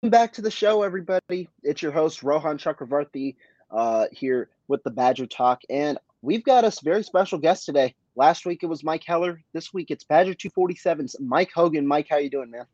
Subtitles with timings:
[0.00, 1.48] Welcome back to the show, everybody.
[1.64, 3.34] It's your host, Rohan Chakravarthi,
[3.72, 5.62] uh, here with the Badger Talk.
[5.68, 7.96] And we've got a very special guest today.
[8.14, 9.42] Last week it was Mike Heller.
[9.52, 11.84] This week it's Badger 247's Mike Hogan.
[11.84, 12.66] Mike, how you doing, man?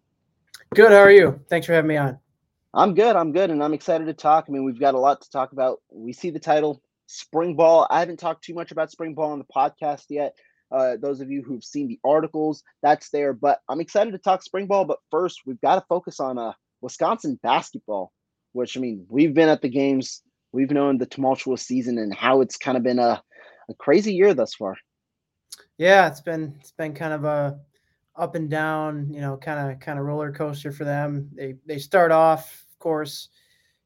[0.75, 0.93] Good.
[0.93, 1.41] How are you?
[1.49, 2.19] Thanks for having me on.
[2.75, 3.17] I'm good.
[3.17, 3.51] I'm good.
[3.51, 4.45] And I'm excited to talk.
[4.47, 5.81] I mean, we've got a lot to talk about.
[5.91, 7.87] We see the title, Spring Ball.
[7.89, 10.37] I haven't talked too much about Spring Ball on the podcast yet.
[10.71, 13.33] Uh, those of you who've seen the articles, that's there.
[13.33, 14.85] But I'm excited to talk Spring Ball.
[14.85, 16.53] But first, we've got to focus on uh,
[16.85, 18.13] Wisconsin basketball,
[18.53, 22.43] which I mean, we've been at the games, we've known the tumultuous season and how
[22.43, 23.21] it's kind of been a,
[23.69, 24.77] a crazy year thus far.
[25.79, 27.59] Yeah, it's been it's been kind of a
[28.17, 31.31] up and down, you know, kind of kind of roller coaster for them.
[31.35, 33.31] They they start off, of course,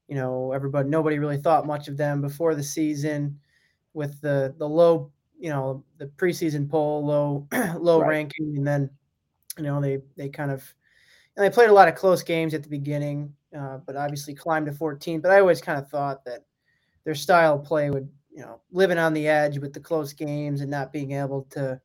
[0.08, 3.38] you know, everybody nobody really thought much of them before the season
[3.94, 7.46] with the the low, you know, the preseason poll low
[7.78, 8.08] low right.
[8.08, 8.90] ranking and then
[9.56, 10.62] you know, they they kind of
[11.38, 14.66] and they played a lot of close games at the beginning, uh, but obviously climbed
[14.66, 15.20] to 14.
[15.20, 16.44] But I always kind of thought that
[17.04, 20.62] their style of play would, you know, living on the edge with the close games
[20.62, 21.80] and not being able to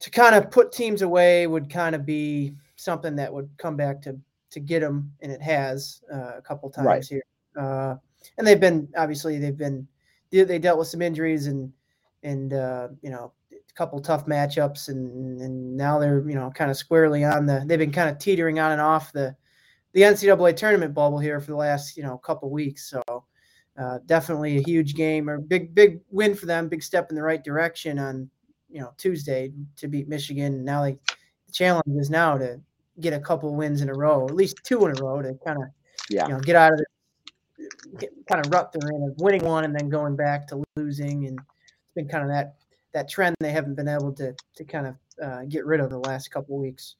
[0.00, 4.02] to kind of put teams away would kind of be something that would come back
[4.02, 4.18] to
[4.50, 7.04] to get them, and it has uh, a couple times right.
[7.04, 7.22] here.
[7.56, 7.94] Uh,
[8.36, 9.86] and they've been obviously they've been
[10.32, 11.72] they dealt with some injuries and
[12.24, 13.32] and uh, you know
[13.78, 17.62] couple tough matchups, and and now they're you know kind of squarely on the.
[17.64, 19.36] They've been kind of teetering on and off the
[19.92, 22.90] the NCAA tournament bubble here for the last you know couple weeks.
[22.90, 23.24] So
[23.80, 26.68] uh, definitely a huge game or big big win for them.
[26.68, 28.28] Big step in the right direction on
[28.68, 30.64] you know Tuesday to beat Michigan.
[30.64, 30.98] Now they
[31.46, 32.60] the challenge is now to
[33.00, 35.56] get a couple wins in a row, at least two in a row to kind
[35.56, 35.68] of
[36.10, 36.26] yeah.
[36.26, 39.74] you know get out of the kind of rut they're in of winning one and
[39.74, 42.57] then going back to losing and it's been kind of that
[42.98, 45.98] that trend they haven't been able to to kind of uh, get rid of the
[45.98, 46.96] last couple weeks.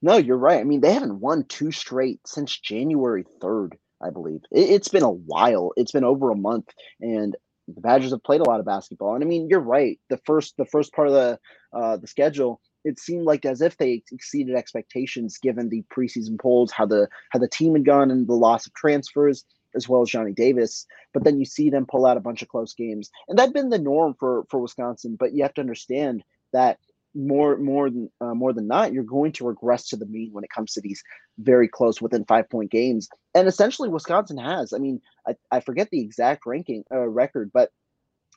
[0.00, 0.60] No, you're right.
[0.60, 4.40] I mean, they haven't won two straight since January 3rd, I believe.
[4.50, 5.72] It, it's been a while.
[5.76, 6.68] It's been over a month,
[7.00, 7.36] and
[7.68, 9.14] the Badgers have played a lot of basketball.
[9.14, 9.98] And I mean, you're right.
[10.08, 11.38] The first the first part of the
[11.74, 16.72] uh, the schedule, it seemed like as if they exceeded expectations given the preseason polls,
[16.72, 19.44] how the how the team had gone, and the loss of transfers
[19.76, 20.86] as well as Johnny Davis.
[21.12, 23.70] But then you see them pull out a bunch of close games, and that's been
[23.70, 25.16] the norm for for Wisconsin.
[25.18, 26.78] But you have to understand that
[27.14, 30.44] more more than uh, more than not, you're going to regress to the mean when
[30.44, 31.02] it comes to these
[31.38, 33.08] very close within five point games.
[33.34, 34.72] And essentially, Wisconsin has.
[34.72, 37.70] I mean, I, I forget the exact ranking uh, record, but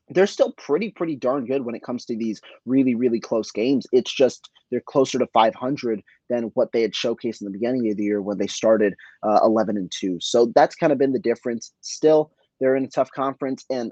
[0.10, 3.86] they're still pretty pretty darn good when it comes to these really really close games.
[3.92, 7.98] It's just they're closer to 500 than what they had showcased in the beginning of
[7.98, 8.94] the year when they started
[9.24, 11.74] uh, 11 and 2 so that's kind of been the difference.
[11.82, 13.92] Still they're in a tough conference and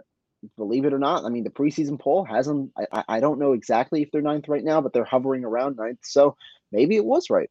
[0.56, 3.54] believe it or not i mean the preseason poll has them i, I don't know
[3.54, 6.36] exactly if they're ninth right now but they're hovering around ninth so
[6.72, 7.50] maybe it was right.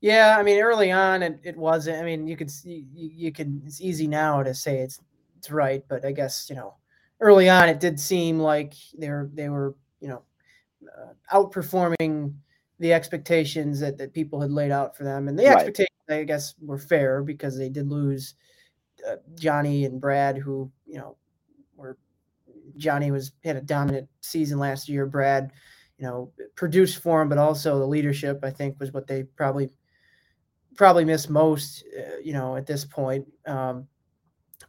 [0.00, 1.98] Yeah i mean early on it, it wasn't.
[1.98, 5.00] I mean you could see you, you can it's easy now to say it's
[5.38, 6.74] it's right but i guess you know
[7.20, 10.22] early on, it did seem like they were they were you know
[10.86, 12.34] uh, outperforming
[12.78, 15.56] the expectations that, that people had laid out for them, and the right.
[15.56, 18.34] expectations I guess were fair because they did lose
[19.08, 21.16] uh, Johnny and Brad, who you know
[21.76, 21.98] were
[22.76, 25.06] Johnny was had a dominant season last year.
[25.06, 25.52] Brad,
[25.98, 29.70] you know, produced for him, but also the leadership I think was what they probably
[30.76, 33.26] probably miss most, uh, you know, at this point.
[33.46, 33.86] Um,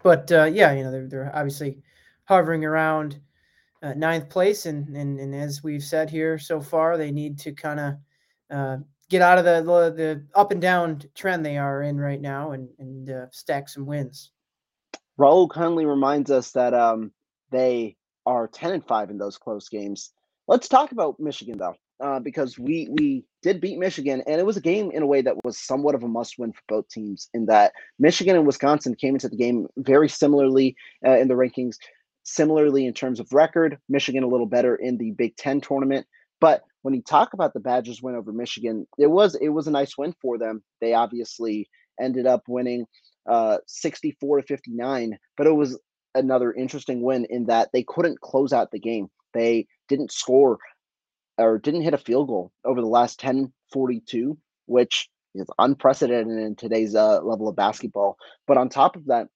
[0.04, 1.77] but uh, yeah, you know, they're, they're obviously
[2.25, 3.19] hovering around
[3.83, 7.51] uh, ninth place, and, and and as we've said here so far, they need to
[7.51, 7.94] kind of
[8.50, 8.77] uh,
[9.09, 12.51] get out of the, the, the up and down trend they are in right now,
[12.51, 14.31] and and uh, stack some wins.
[15.19, 17.12] Raul kindly reminds us that um,
[17.51, 20.12] they are ten and five in those close games.
[20.47, 24.57] Let's talk about Michigan though, uh, because we we did beat Michigan, and it was
[24.57, 27.29] a game in a way that was somewhat of a must-win for both teams.
[27.33, 30.75] In that Michigan and Wisconsin came into the game very similarly
[31.06, 31.77] uh, in the rankings,
[32.23, 33.77] similarly in terms of record.
[33.89, 36.06] Michigan a little better in the Big Ten tournament,
[36.39, 39.71] but when you talk about the Badgers win over Michigan, it was it was a
[39.71, 40.63] nice win for them.
[40.79, 41.69] They obviously
[42.00, 42.85] ended up winning
[43.27, 45.79] uh, 64 to 59, but it was
[46.15, 49.07] another interesting win in that they couldn't close out the game.
[49.33, 50.57] They didn't score
[51.38, 56.56] or didn't hit a field goal over the last 10 42, which is unprecedented in
[56.56, 58.18] today's uh, level of basketball.
[58.47, 59.27] But on top of that,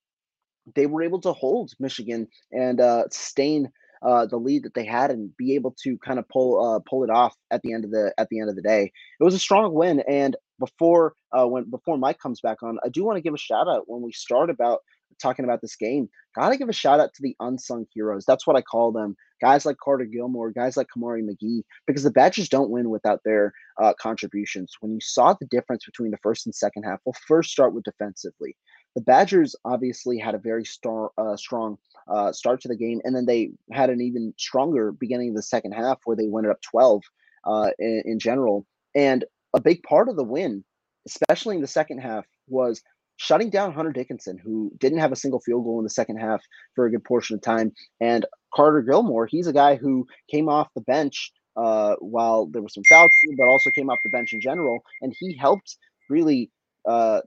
[0.74, 3.72] they were able to hold Michigan and uh, sustain
[4.02, 7.04] uh, the lead that they had and be able to kind of pull uh, pull
[7.04, 8.92] it off at the end of the at the end of the day.
[9.20, 10.02] It was a strong win.
[10.08, 13.38] And before uh, when before Mike comes back on, I do want to give a
[13.38, 14.80] shout out when we start about
[15.22, 16.10] talking about this game.
[16.36, 18.26] Gotta give a shout out to the unsung heroes.
[18.26, 19.16] That's what I call them.
[19.42, 23.54] Guys like Carter Gilmore, guys like Kamari McGee, because the Badgers don't win without their
[23.82, 24.74] uh, contributions.
[24.80, 27.84] When you saw the difference between the first and second half, we'll first start with
[27.84, 28.56] defensively.
[28.96, 31.78] The Badgers obviously had a very star, uh, strong
[32.08, 35.42] uh, start to the game, and then they had an even stronger beginning of the
[35.42, 37.02] second half where they went up 12
[37.46, 38.66] uh, in, in general.
[38.96, 40.64] And a big part of the win,
[41.08, 42.82] especially in the second half, was
[43.18, 46.44] shutting down Hunter Dickinson, who didn't have a single field goal in the second half
[46.76, 47.72] for a good portion of time.
[48.00, 52.74] And Carter Gilmore, he's a guy who came off the bench uh, while there was
[52.74, 55.78] some fouls, but also came off the bench in general, and he helped
[56.10, 56.52] really
[56.86, 57.22] uh,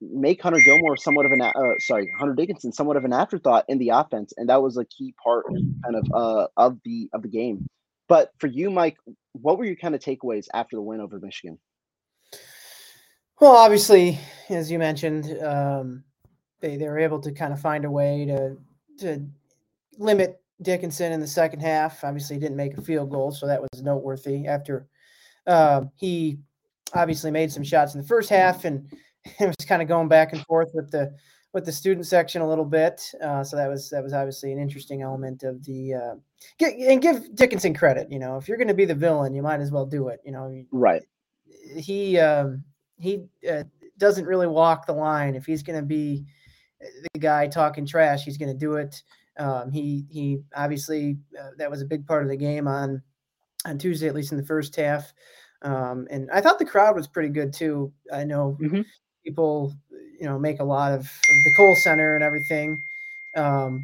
[0.00, 3.78] make Hunter Gilmore somewhat of an uh, sorry Hunter Dickinson somewhat of an afterthought in
[3.78, 7.28] the offense, and that was a key part kind of uh, of the of the
[7.28, 7.66] game.
[8.08, 8.96] But for you, Mike,
[9.32, 11.58] what were your kind of takeaways after the win over Michigan?
[13.40, 14.18] Well, obviously,
[14.48, 16.04] as you mentioned, um,
[16.60, 18.56] they they were able to kind of find a way to
[19.00, 19.26] to
[19.98, 22.04] limit Dickinson in the second half.
[22.04, 24.46] Obviously, didn't make a field goal, so that was noteworthy.
[24.46, 24.88] After
[25.46, 26.38] uh, he
[26.94, 28.88] obviously made some shots in the first half and
[29.40, 31.14] it was kind of going back and forth with the
[31.54, 33.00] with the student section a little bit.
[33.22, 36.14] Uh, so that was that was obviously an interesting element of the uh,
[36.58, 38.10] get, and give Dickinson credit.
[38.10, 40.20] You know, if you're going to be the villain, you might as well do it.
[40.24, 41.02] You know, right?
[41.76, 42.64] He um,
[42.98, 43.62] he uh,
[43.96, 45.34] doesn't really walk the line.
[45.34, 46.26] If he's going to be
[47.14, 49.02] the guy talking trash, he's going to do it.
[49.38, 53.00] Um, he he obviously uh, that was a big part of the game on
[53.64, 55.14] on Tuesday, at least in the first half.
[55.62, 57.92] Um, and I thought the crowd was pretty good too.
[58.12, 58.82] I know mm-hmm
[59.24, 61.06] people, you know, make a lot of, of
[61.44, 62.80] the Kohl Center and everything.
[63.36, 63.82] Um,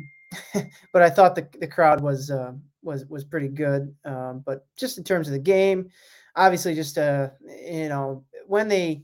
[0.92, 2.52] but I thought the, the crowd was uh,
[2.82, 3.94] was was pretty good.
[4.04, 5.90] Um, but just in terms of the game,
[6.37, 9.02] obviously, just uh, you know, when they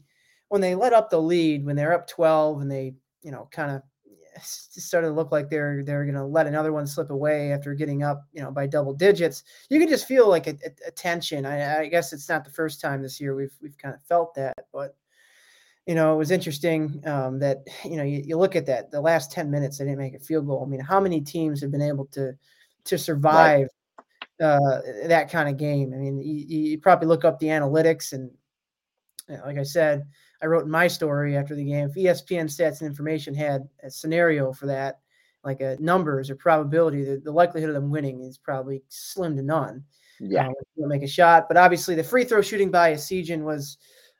[0.48, 3.70] when they let up the lead, when they're up twelve, and they you know kind
[3.70, 3.82] of
[4.40, 8.02] started to look like they're they're going to let another one slip away after getting
[8.02, 9.42] up, you know, by double digits.
[9.70, 11.46] You can just feel like a, a, a tension.
[11.46, 14.34] I, I, guess it's not the first time this year we've we've kind of felt
[14.34, 14.96] that, but
[15.86, 19.00] you know, it was interesting um, that you know you, you, look at that the
[19.00, 20.64] last ten minutes they didn't make a field goal.
[20.64, 22.32] I mean, how many teams have been able to
[22.84, 23.68] to survive
[24.40, 24.46] right.
[24.46, 25.92] uh, that kind of game?
[25.94, 28.30] I mean, you, you, probably look up the analytics and,
[29.28, 30.04] you know, like I said,
[30.40, 31.88] I wrote in my story after the game.
[31.88, 35.00] If ESPN Stats and Information had a scenario for that,
[35.42, 39.42] like a numbers or probability, the, the likelihood of them winning is probably slim to
[39.42, 39.82] none.
[40.18, 43.76] Yeah, uh, make a shot, but obviously the free throw shooting by Essegian was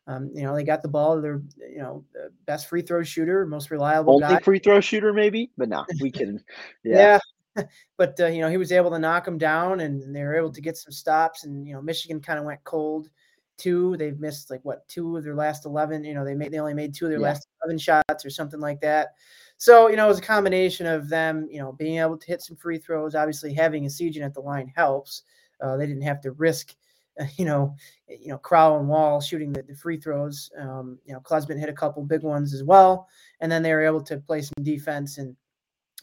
[0.07, 1.21] um, you know, they got the ball.
[1.21, 2.05] They're you know
[2.47, 4.41] best free throw shooter, most reliable Only guy.
[4.41, 6.43] free throw shooter, maybe, but no, we can.
[6.85, 7.19] Yeah.
[7.57, 7.65] yeah.
[7.97, 10.53] but uh, you know he was able to knock them down, and they were able
[10.53, 11.45] to get some stops.
[11.45, 13.09] And you know Michigan kind of went cold
[13.57, 13.97] too.
[13.97, 16.05] They've missed like what two of their last eleven.
[16.05, 17.29] You know they made they only made two of their yeah.
[17.29, 19.09] last eleven shots or something like that.
[19.57, 22.43] So you know it was a combination of them, you know, being able to hit
[22.43, 23.17] some free throws.
[23.17, 25.23] Obviously, having a Essegian at the line helps.
[25.61, 26.77] Uh, they didn't have to risk
[27.37, 27.75] you know,
[28.09, 30.51] you know, Crowl and Wahl shooting the, the free throws.
[30.59, 33.09] Um, you know, Klesmit hit a couple big ones as well,
[33.41, 35.19] and then they were able to play some defense.
[35.19, 35.37] And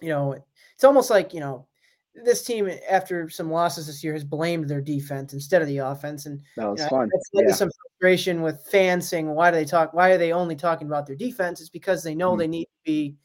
[0.02, 0.34] you know,
[0.74, 1.68] it's almost like you know,
[2.16, 6.26] this team after some losses this year has blamed their defense instead of the offense,
[6.26, 7.10] and that was you know, fun.
[7.12, 7.48] That's led yeah.
[7.50, 9.94] to some frustration with fans saying, "Why do they talk?
[9.94, 12.40] Why are they only talking about their defense?" It's because they know mm-hmm.
[12.40, 13.16] they need to be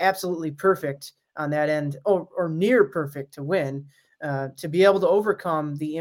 [0.00, 3.86] absolutely perfect on that end, or, or near perfect to win.
[4.22, 5.98] Uh, to be able to overcome the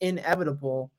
[0.00, 0.90] inevitable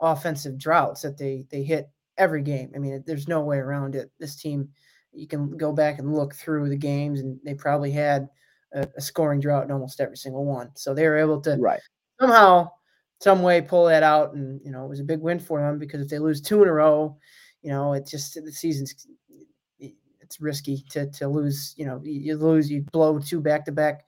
[0.00, 2.70] offensive droughts that they they hit every game.
[2.74, 4.12] I mean, there's no way around it.
[4.20, 4.68] This team,
[5.12, 8.28] you can go back and look through the games, and they probably had
[8.72, 10.70] a, a scoring drought in almost every single one.
[10.76, 11.80] So they were able to right.
[12.20, 12.70] somehow,
[13.20, 15.78] some way, pull that out, and you know, it was a big win for them
[15.78, 17.16] because if they lose two in a row,
[17.62, 19.06] you know, it's just the season's
[19.78, 21.74] it's risky to to lose.
[21.76, 24.04] You know, you lose, you blow two back to back,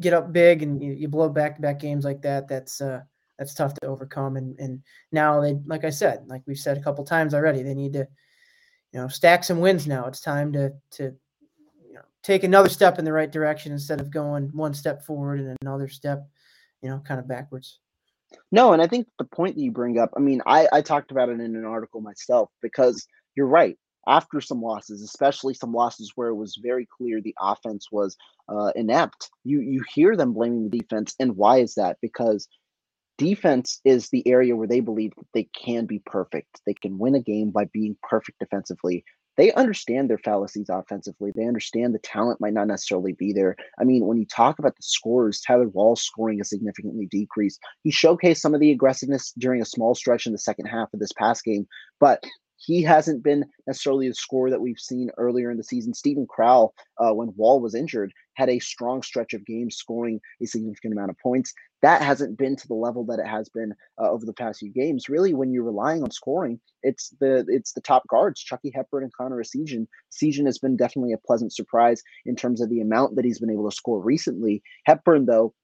[0.00, 2.48] get up big, and you, you blow back to back games like that.
[2.48, 3.00] That's uh,
[3.38, 4.36] that's tough to overcome.
[4.36, 7.74] And and now they, like I said, like we've said a couple times already, they
[7.74, 8.06] need to,
[8.92, 9.86] you know, stack some wins.
[9.86, 11.14] Now it's time to to
[11.88, 15.40] you know take another step in the right direction instead of going one step forward
[15.40, 16.26] and another step,
[16.82, 17.78] you know, kind of backwards.
[18.50, 21.10] No, and I think the point that you bring up, I mean, I, I talked
[21.10, 23.06] about it in an article myself because
[23.36, 23.78] you're right.
[24.06, 28.16] After some losses, especially some losses where it was very clear the offense was
[28.48, 31.96] uh, inept, you you hear them blaming the defense, and why is that?
[32.00, 32.48] Because
[33.18, 36.60] defense is the area where they believe that they can be perfect.
[36.66, 39.04] They can win a game by being perfect defensively.
[39.36, 41.30] They understand their fallacies offensively.
[41.34, 43.56] They understand the talent might not necessarily be there.
[43.78, 47.60] I mean, when you talk about the scores, Tyler Wahl's scoring has significantly decreased.
[47.82, 51.00] He showcased some of the aggressiveness during a small stretch in the second half of
[51.00, 51.66] this past game,
[52.00, 52.24] but
[52.56, 55.94] he hasn't been necessarily the scorer that we've seen earlier in the season.
[55.94, 60.46] Steven Crowl, uh, when Wahl was injured, had a strong stretch of games scoring a
[60.46, 61.52] significant amount of points.
[61.82, 64.72] That hasn't been to the level that it has been uh, over the past few
[64.72, 65.08] games.
[65.08, 69.12] Really, when you're relying on scoring, it's the it's the top guards, Chucky Hepburn and
[69.12, 69.86] Connor Essegian.
[70.12, 73.50] Essegian has been definitely a pleasant surprise in terms of the amount that he's been
[73.50, 74.62] able to score recently.
[74.84, 75.54] Hepburn, though,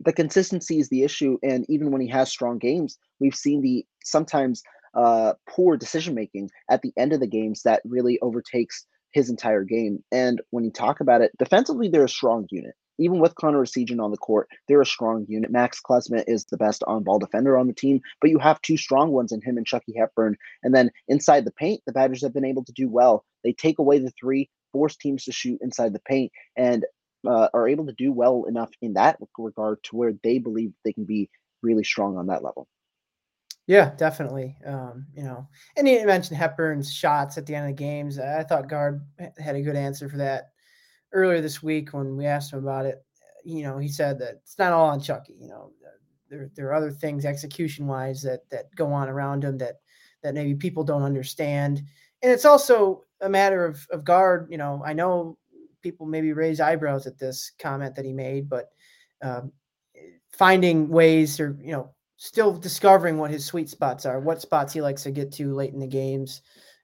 [0.00, 3.86] the consistency is the issue, and even when he has strong games, we've seen the
[4.04, 4.62] sometimes
[4.94, 9.64] uh, poor decision making at the end of the games that really overtakes his entire
[9.64, 10.02] game.
[10.12, 12.74] And when you talk about it, defensively, they're a strong unit.
[12.98, 15.50] Even with Connor Essegian on the court, they're a strong unit.
[15.50, 19.10] Max Klesmit is the best on-ball defender on the team, but you have two strong
[19.10, 20.36] ones in him and Chucky Hepburn.
[20.62, 23.24] And then inside the paint, the Badgers have been able to do well.
[23.44, 26.86] They take away the three, force teams to shoot inside the paint, and
[27.26, 30.92] uh, are able to do well enough in that regard to where they believe they
[30.92, 31.28] can be
[31.62, 32.66] really strong on that level.
[33.66, 34.56] Yeah, definitely.
[34.64, 38.18] Um, you know, and you mentioned Hepburn's shots at the end of the games.
[38.18, 39.04] I thought Gard
[39.38, 40.50] had a good answer for that
[41.12, 43.04] earlier this week when we asked him about it.
[43.44, 45.36] You know, he said that it's not all on Chucky.
[45.40, 45.72] You know,
[46.30, 49.76] there there are other things execution wise that that go on around him that
[50.22, 51.82] that maybe people don't understand,
[52.22, 54.48] and it's also a matter of of Gard.
[54.50, 55.38] You know, I know
[55.82, 58.70] people maybe raise eyebrows at this comment that he made, but
[59.22, 59.52] um,
[60.32, 64.80] finding ways or you know still discovering what his sweet spots are, what spots he
[64.80, 66.42] likes to get to late in the games.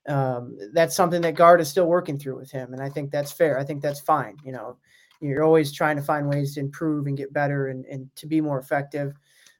[0.08, 3.32] Um, that's something that Gard is still working through with him, and I think that's
[3.32, 3.58] fair.
[3.58, 4.36] I think that's fine.
[4.44, 4.76] You know,
[5.20, 8.40] you're always trying to find ways to improve and get better and, and to be
[8.40, 9.14] more effective.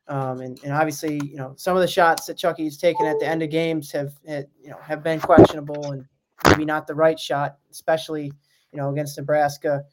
[0.08, 3.26] Um, and, and obviously, you know, some of the shots that Chucky's taken at the
[3.26, 6.04] end of games have, have you know have been questionable and
[6.48, 8.32] maybe not the right shot, especially
[8.72, 9.84] you know against Nebraska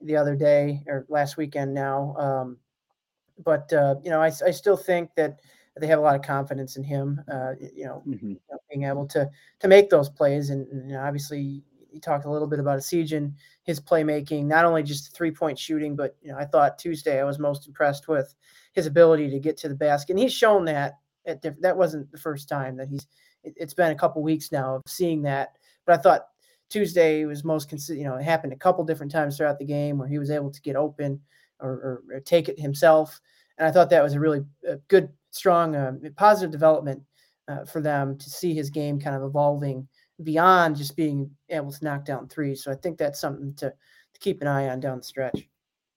[0.00, 2.16] the other day or last weekend now.
[2.16, 2.58] Um,
[3.44, 5.40] but uh, you know, I, I still think that
[5.78, 7.20] they have a lot of confidence in him.
[7.30, 8.34] Uh, you know, mm-hmm.
[8.70, 9.28] being able to
[9.60, 12.78] to make those plays, and, and you know, obviously, you talked a little bit about
[12.78, 13.32] Essegian,
[13.64, 17.24] his playmaking, not only just three point shooting, but you know, I thought Tuesday I
[17.24, 18.34] was most impressed with
[18.72, 20.94] his ability to get to the basket, and he's shown that.
[21.24, 23.06] At diff- that wasn't the first time that he's.
[23.44, 25.56] It, it's been a couple weeks now of seeing that,
[25.86, 26.26] but I thought
[26.68, 28.00] Tuesday was most consistent.
[28.00, 30.50] You know, it happened a couple different times throughout the game where he was able
[30.50, 31.20] to get open
[31.62, 33.20] or, or, take it himself.
[33.58, 37.02] And I thought that was a really uh, good, strong, uh, positive development
[37.48, 39.88] uh, for them to see his game kind of evolving
[40.22, 42.62] beyond just being able to knock down threes.
[42.62, 45.48] So I think that's something to, to keep an eye on down the stretch.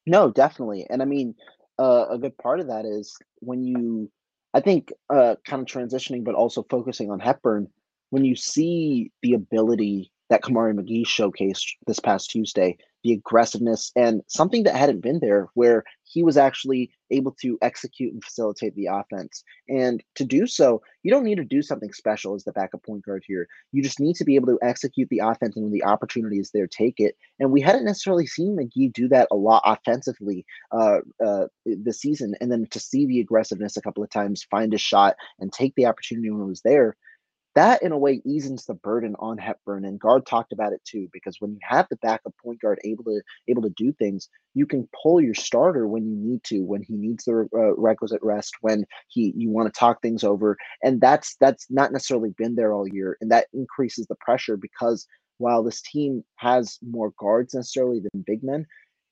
[0.06, 0.86] No, definitely.
[0.90, 1.36] And I mean,
[1.80, 4.12] uh, a good part of that is when you,
[4.54, 7.68] I think, uh, kind of transitioning, but also focusing on Hepburn,
[8.12, 14.24] when you see the ability that Kamari McGee showcased this past Tuesday, the aggressiveness and
[14.28, 18.88] something that hadn't been there where he was actually able to execute and facilitate the
[18.88, 19.44] offense.
[19.70, 23.06] And to do so, you don't need to do something special as the backup point
[23.06, 23.48] guard here.
[23.72, 26.50] You just need to be able to execute the offense and when the opportunity is
[26.52, 27.16] there, take it.
[27.40, 32.34] And we hadn't necessarily seen McGee do that a lot offensively uh, uh, this season.
[32.42, 35.76] And then to see the aggressiveness a couple of times, find a shot and take
[35.76, 36.98] the opportunity when it was there
[37.56, 41.08] that in a way eases the burden on Hepburn and Gard talked about it too
[41.12, 44.66] because when you have the backup point guard able to able to do things you
[44.66, 48.54] can pull your starter when you need to when he needs the uh, requisite rest
[48.62, 52.74] when he you want to talk things over and that's that's not necessarily been there
[52.74, 55.08] all year and that increases the pressure because
[55.38, 58.66] while this team has more guards necessarily than big men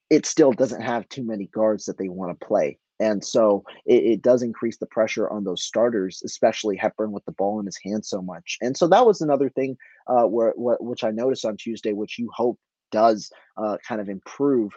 [0.10, 4.04] it still doesn't have too many guards that they want to play And so it,
[4.04, 7.78] it, does increase the pressure on those starters, especially Hepburn with the ball in his
[7.84, 8.58] hand so much.
[8.62, 9.76] And so that was another thing
[10.08, 12.58] uh, where, where which I noticed on Tuesday, which you hope
[12.94, 14.72] does uh, kind of improve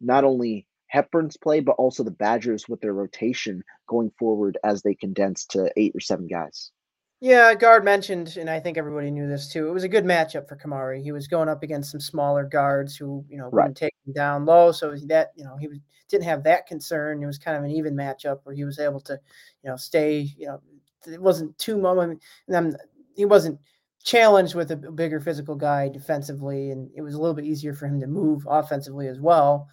[0.00, 4.94] not only Hepburn's play, but also the Badgers with their rotation going forward as they
[4.94, 6.72] condense to eight or seven guys.
[7.24, 9.68] Yeah, Gard mentioned, and I think everybody knew this too.
[9.68, 11.00] It was a good matchup for Kamari.
[11.00, 13.76] He was going up against some smaller guards who, you know, wouldn't right.
[13.76, 14.72] take him down low.
[14.72, 17.22] So that, you know, he was, didn't have that concern.
[17.22, 19.12] It was kind of an even matchup where he was able to,
[19.62, 20.32] you know, stay.
[20.36, 20.60] You know,
[21.06, 22.18] it wasn't too much.
[22.48, 22.76] And
[23.14, 23.60] he wasn't
[24.02, 27.86] challenged with a bigger physical guy defensively, and it was a little bit easier for
[27.86, 29.68] him to move offensively as well.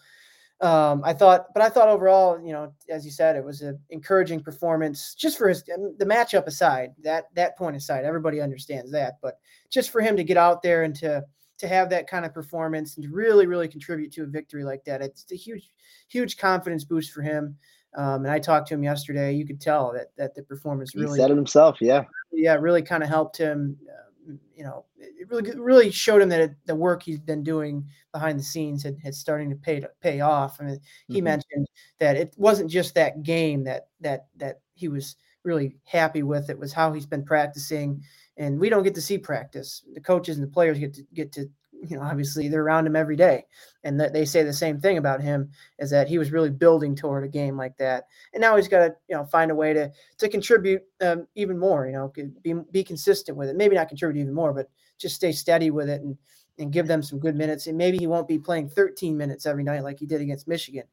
[0.62, 3.80] Um, I thought, but I thought overall, you know, as you said, it was an
[3.92, 9.20] encouraging performance just for his the matchup aside, that that point aside, everybody understands that,
[9.22, 9.40] but
[9.70, 11.24] just for him to get out there and to
[11.60, 14.84] to have that kind of performance and to really, really contribute to a victory like
[14.86, 15.70] that, it's a huge,
[16.08, 17.56] huge confidence boost for him.
[17.98, 19.34] Um, and I talked to him yesterday.
[19.34, 21.78] You could tell that that the performance really he said it himself.
[21.82, 23.78] Yeah, yeah, really kind of helped him.
[23.90, 24.09] Uh,
[24.56, 28.40] you know, it really really showed him that it, the work he's been doing behind
[28.40, 30.60] the scenes had, had starting to pay to pay off.
[30.60, 31.26] I mean, he mm-hmm.
[31.26, 31.68] mentioned
[32.00, 36.50] that it wasn't just that game that that that he was really happy with.
[36.50, 38.04] It was how he's been practicing,
[38.38, 39.84] and we don't get to see practice.
[39.94, 41.50] The coaches and the players get to get to
[41.88, 43.46] you know, obviously they're around him every day,
[43.84, 46.96] and that they say the same thing about him is that he was really building
[46.96, 49.74] toward a game like that, and now he's got to you know find a way
[49.74, 51.86] to to contribute um, even more.
[51.86, 53.56] You know, be be consistent with it.
[53.56, 56.18] Maybe not contribute even more, but just stay steady with it and
[56.60, 57.68] and give them some good minutes.
[57.68, 60.84] And maybe he won't be playing 13 minutes every night like he did against Michigan,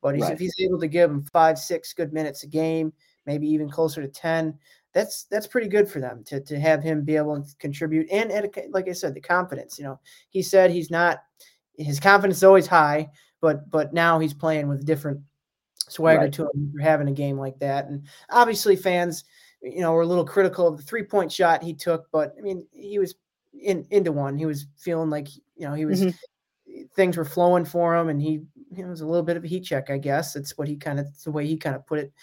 [0.00, 0.32] but he's, right.
[0.32, 2.92] if he's able to give them five, six good minutes a game,
[3.26, 4.56] maybe even closer to 10,
[4.96, 8.32] that's that's pretty good for them to to have him be able to contribute and,
[8.70, 9.78] like I said, the confidence.
[9.78, 10.00] You know,
[10.30, 11.18] he said he's not
[11.76, 13.10] his confidence is always high,
[13.42, 15.20] but but now he's playing with different
[15.74, 16.32] swagger right.
[16.32, 17.88] to him for having a game like that.
[17.88, 19.24] And obviously, fans,
[19.60, 22.40] you know, were a little critical of the three point shot he took, but I
[22.40, 23.16] mean, he was
[23.52, 24.38] in into one.
[24.38, 26.84] He was feeling like you know he was mm-hmm.
[26.94, 28.40] things were flowing for him, and he
[28.74, 30.32] it was a little bit of a heat check, I guess.
[30.32, 32.14] That's what he kind of the way he kind of put it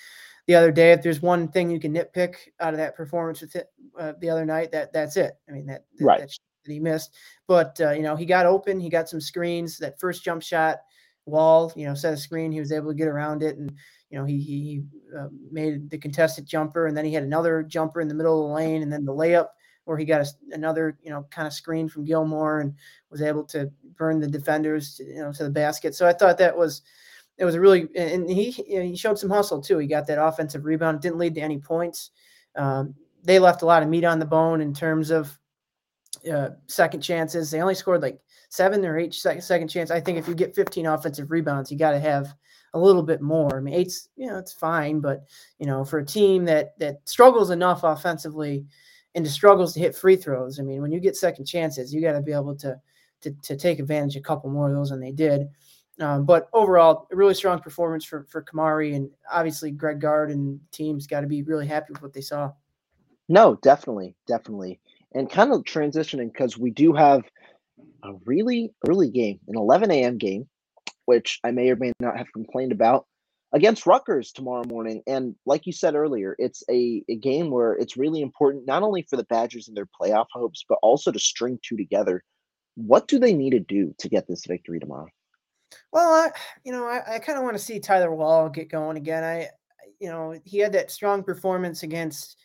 [0.47, 0.91] the other day.
[0.91, 4.29] If there's one thing you can nitpick out of that performance with it uh, the
[4.29, 5.33] other night, that that's it.
[5.49, 6.19] I mean that that, right.
[6.19, 6.31] that,
[6.65, 7.13] he missed,
[7.45, 8.79] but uh, you know he got open.
[8.79, 9.77] He got some screens.
[9.79, 10.77] That first jump shot,
[11.25, 12.51] Wahl, you know, set a screen.
[12.51, 13.71] He was able to get around it, and
[14.09, 14.83] you know he he
[15.17, 18.49] uh, made the contested jumper, and then he had another jumper in the middle of
[18.49, 19.47] the lane, and then the layup
[19.85, 22.73] where he got a, another you know kind of screen from Gilmore and
[23.09, 25.95] was able to burn the defenders to, you know to the basket.
[25.95, 26.81] So I thought that was
[27.37, 29.79] it was a really and he he showed some hustle too.
[29.79, 31.01] He got that offensive rebound.
[31.01, 32.11] Didn't lead to any points.
[32.55, 32.93] Um,
[33.23, 35.37] they left a lot of meat on the bone in terms of
[36.31, 37.49] uh, second chances.
[37.49, 38.19] They only scored like
[38.49, 39.91] seven or eight second, second chance.
[39.91, 42.33] I think if you get 15 offensive rebounds, you got to have
[42.73, 43.57] a little bit more.
[43.57, 45.23] I mean, eight's you know it's fine, but
[45.59, 48.65] you know for a team that that struggles enough offensively
[49.15, 50.59] and struggles to hit free throws.
[50.59, 52.79] I mean, when you get second chances, you got to be able to,
[53.21, 55.47] to to take advantage a couple more of those, and they did.
[55.99, 60.59] Um, but overall, a really strong performance for for Kamari, and obviously Greg Gard and
[60.71, 62.51] teams got to be really happy with what they saw.
[63.29, 64.79] No, definitely, definitely,
[65.13, 67.23] and kind of transitioning because we do have
[68.03, 70.17] a really early game, an 11 a.m.
[70.17, 70.47] game,
[71.05, 73.05] which I may or may not have complained about
[73.53, 75.01] against Rutgers tomorrow morning.
[75.07, 79.03] And like you said earlier, it's a, a game where it's really important not only
[79.03, 82.23] for the Badgers and their playoff hopes, but also to string two together.
[82.75, 85.07] What do they need to do to get this victory tomorrow?
[85.91, 86.31] Well, I,
[86.63, 89.23] you know, I, I kind of want to see Tyler Wahl get going again.
[89.23, 89.49] I,
[89.99, 92.37] you know, he had that strong performance against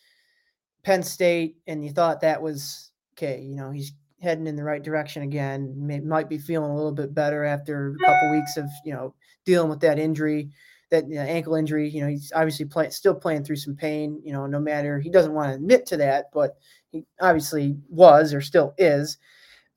[0.84, 3.40] Penn State, and you thought that was okay.
[3.40, 5.74] You know, he's heading in the right direction again.
[5.76, 9.14] May, might be feeling a little bit better after a couple weeks of you know
[9.44, 10.50] dealing with that injury,
[10.90, 11.88] that you know, ankle injury.
[11.88, 14.20] You know, he's obviously play, still playing through some pain.
[14.24, 16.56] You know, no matter he doesn't want to admit to that, but
[16.90, 19.18] he obviously was or still is.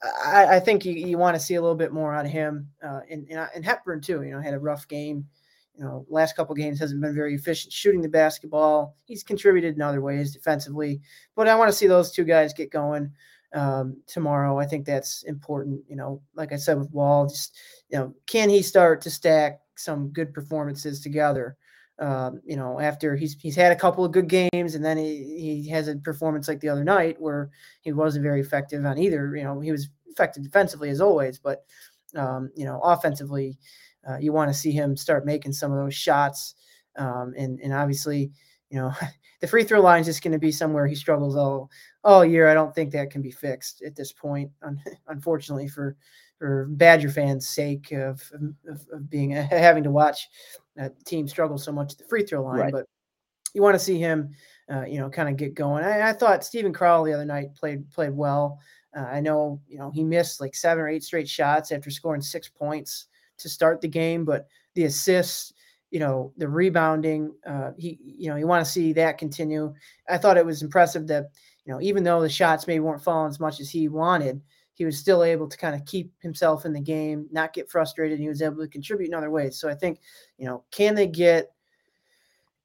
[0.03, 2.67] I, I think you, you want to see a little bit more out of him.
[2.83, 4.23] Uh, and, and, and Hepburn too.
[4.23, 5.25] You know, had a rough game.
[5.75, 8.95] You know, last couple games hasn't been very efficient shooting the basketball.
[9.05, 11.01] He's contributed in other ways defensively,
[11.35, 13.11] but I want to see those two guys get going
[13.53, 14.59] um, tomorrow.
[14.59, 15.81] I think that's important.
[15.87, 17.57] You know, like I said with Wahl, just
[17.89, 21.57] you know, can he start to stack some good performances together?
[22.01, 25.61] Um, you know, after he's he's had a couple of good games, and then he,
[25.63, 29.35] he has a performance like the other night where he wasn't very effective on either.
[29.35, 31.63] You know, he was effective defensively as always, but
[32.15, 33.57] um, you know, offensively,
[34.09, 36.55] uh, you want to see him start making some of those shots.
[36.97, 38.31] Um, and and obviously,
[38.71, 38.91] you know,
[39.41, 41.69] the free throw line is just going to be somewhere he struggles all
[42.03, 42.49] all year.
[42.49, 44.51] I don't think that can be fixed at this point,
[45.07, 45.95] unfortunately for
[46.41, 48.19] for Badger fans' sake of,
[48.67, 50.27] of, of being having to watch
[50.81, 52.59] uh, team struggle so much at the free throw line.
[52.59, 52.71] Right.
[52.73, 52.87] But
[53.53, 54.33] you want to see him,
[54.67, 55.83] uh, you know, kind of get going.
[55.83, 58.57] I, I thought Steven Crowl the other night played played well.
[58.97, 62.21] Uh, I know, you know, he missed like seven or eight straight shots after scoring
[62.21, 63.05] six points
[63.37, 65.53] to start the game, but the assists,
[65.91, 69.75] you know, the rebounding, uh, he, you know, you want to see that continue.
[70.09, 71.29] I thought it was impressive that,
[71.65, 74.41] you know, even though the shots maybe weren't falling as much as he wanted,
[74.81, 78.13] he was still able to kind of keep himself in the game, not get frustrated.
[78.13, 79.59] And he was able to contribute in other ways.
[79.59, 79.99] So I think,
[80.39, 81.51] you know, can they get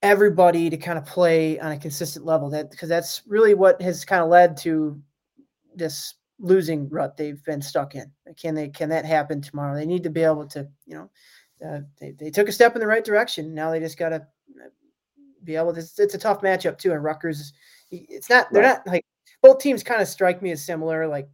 [0.00, 2.48] everybody to kind of play on a consistent level?
[2.48, 4.98] That because that's really what has kind of led to
[5.74, 8.10] this losing rut they've been stuck in.
[8.38, 8.70] Can they?
[8.70, 9.74] Can that happen tomorrow?
[9.74, 11.10] They need to be able to, you know,
[11.68, 13.52] uh, they they took a step in the right direction.
[13.52, 14.70] Now they just got to uh,
[15.44, 15.80] be able to.
[15.80, 16.92] It's, it's, a tough matchup too.
[16.92, 17.52] And Rutgers,
[17.90, 18.50] it's not.
[18.50, 18.78] They're right.
[18.78, 19.04] not like
[19.42, 19.82] both teams.
[19.82, 21.06] Kind of strike me as similar.
[21.06, 21.28] Like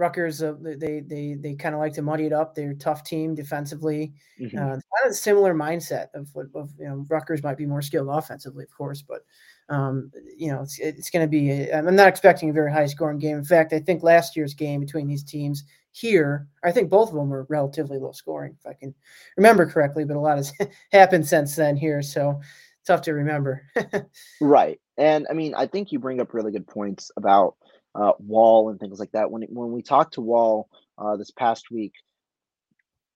[0.00, 2.54] Rutgers, uh, they they they kind of like to muddy it up.
[2.54, 4.14] They're a tough team defensively.
[4.40, 4.56] Mm-hmm.
[4.56, 7.82] Uh, kind of a similar mindset of what of you know Rutgers might be more
[7.82, 9.20] skilled offensively, of course, but
[9.68, 11.70] um, you know it's it's going to be.
[11.70, 13.36] I'm not expecting a very high scoring game.
[13.36, 17.14] In fact, I think last year's game between these teams here, I think both of
[17.14, 18.94] them were relatively low scoring, if I can
[19.36, 20.04] remember correctly.
[20.04, 20.50] But a lot has
[20.92, 22.40] happened since then here, so
[22.86, 23.66] tough to remember.
[24.40, 27.56] right, and I mean, I think you bring up really good points about
[27.94, 29.30] uh, Wahl and things like that.
[29.30, 31.92] When when we talked to Wahl uh, this past week,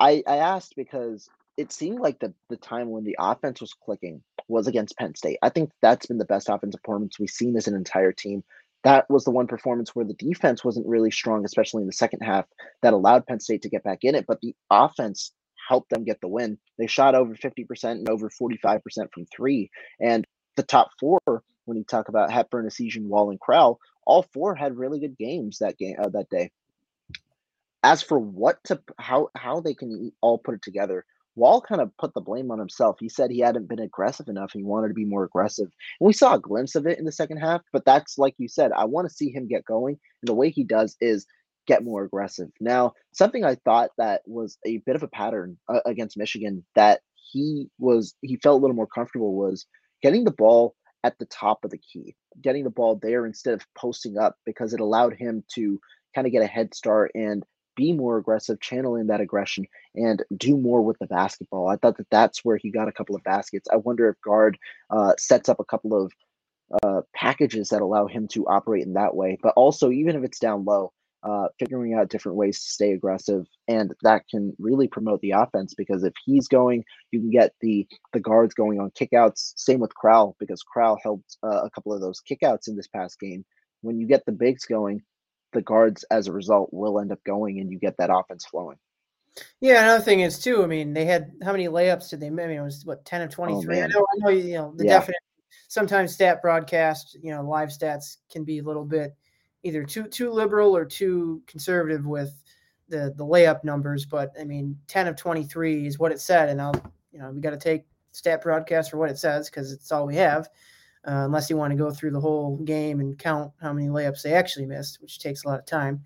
[0.00, 4.22] I I asked because it seemed like the the time when the offense was clicking
[4.48, 5.38] was against Penn State.
[5.42, 8.44] I think that's been the best offensive performance we've seen as an entire team.
[8.82, 12.20] That was the one performance where the defense wasn't really strong, especially in the second
[12.20, 12.44] half,
[12.82, 14.26] that allowed Penn State to get back in it.
[14.26, 15.32] But the offense
[15.68, 16.58] helped them get the win.
[16.78, 18.80] They shot over 50% and over 45%
[19.12, 19.70] from three.
[19.98, 21.20] And the top four,
[21.64, 25.58] when you talk about Hepburn, Essegian, Wahl, and Crowl, all four had really good games
[25.58, 26.50] that game uh, that day.
[27.82, 31.04] As for what to how how they can all put it together,
[31.36, 32.96] Wahl kind of put the blame on himself.
[33.00, 34.52] He said he hadn't been aggressive enough.
[34.52, 35.68] He wanted to be more aggressive.
[36.00, 38.48] And we saw a glimpse of it in the second half, but that's like you
[38.48, 39.98] said, I want to see him get going.
[40.22, 41.26] And the way he does is
[41.66, 42.50] get more aggressive.
[42.60, 47.00] Now, something I thought that was a bit of a pattern uh, against Michigan that
[47.14, 49.66] he was he felt a little more comfortable was
[50.02, 53.66] getting the ball at the top of the key, getting the ball there instead of
[53.76, 55.78] posting up because it allowed him to
[56.14, 57.44] kind of get a head start and
[57.76, 61.68] be more aggressive, channeling that aggression and do more with the basketball.
[61.68, 63.68] I thought that that's where he got a couple of baskets.
[63.70, 64.56] I wonder if Gard
[64.90, 66.12] uh, sets up a couple of
[66.82, 69.38] uh, packages that allow him to operate in that way.
[69.42, 70.92] But also, even if it's down low,
[71.24, 75.74] uh, figuring out different ways to stay aggressive, and that can really promote the offense
[75.74, 79.54] because if he's going, you can get the the guards going on kickouts.
[79.56, 83.18] Same with Crowl because Crowl helped uh, a couple of those kickouts in this past
[83.18, 83.44] game.
[83.80, 85.02] When you get the bigs going,
[85.52, 88.76] the guards as a result will end up going, and you get that offense flowing.
[89.60, 90.62] Yeah, another thing is too.
[90.62, 92.26] I mean, they had how many layups did they?
[92.26, 93.80] I mean, it was what ten of twenty three.
[93.80, 94.28] Oh, I know, I know.
[94.28, 94.98] You know, the yeah.
[94.98, 95.20] definite.
[95.68, 99.14] Sometimes stat broadcast, you know, live stats can be a little bit
[99.64, 102.40] either too too liberal or too conservative with
[102.88, 104.04] the the layup numbers.
[104.04, 106.74] But I mean, ten of twenty three is what it said, and I'll
[107.10, 110.06] you know we got to take stat broadcast for what it says because it's all
[110.06, 110.48] we have.
[111.06, 114.22] Uh, unless you want to go through the whole game and count how many layups
[114.22, 116.02] they actually missed, which takes a lot of time.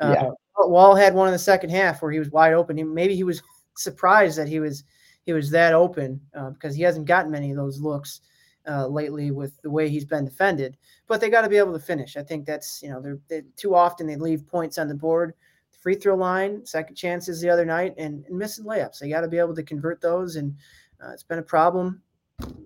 [0.00, 0.30] Uh, yeah.
[0.56, 2.78] Wahl had one in the second half where he was wide open.
[2.78, 3.42] He, maybe he was
[3.76, 4.84] surprised that he was
[5.24, 8.22] he was that open uh, because he hasn't gotten many of those looks
[8.68, 10.76] uh, lately with the way he's been defended.
[11.06, 12.16] But they got to be able to finish.
[12.16, 15.34] I think that's you know they're, they're, too often they leave points on the board,
[15.72, 18.98] the free throw line, second chances the other night, and, and missing layups.
[18.98, 20.54] They got to be able to convert those, and
[21.02, 22.02] uh, it's been a problem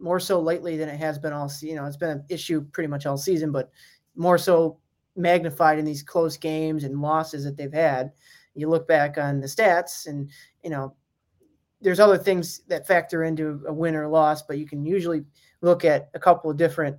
[0.01, 1.49] more so lately than it has been all.
[1.49, 1.69] Season.
[1.69, 3.71] You know, it's been an issue pretty much all season, but
[4.17, 4.79] more so
[5.15, 8.13] magnified in these close games and losses that they've had.
[8.55, 10.29] You look back on the stats, and
[10.63, 10.95] you know
[11.81, 15.25] there's other things that factor into a win or loss, but you can usually
[15.63, 16.99] look at a couple of different,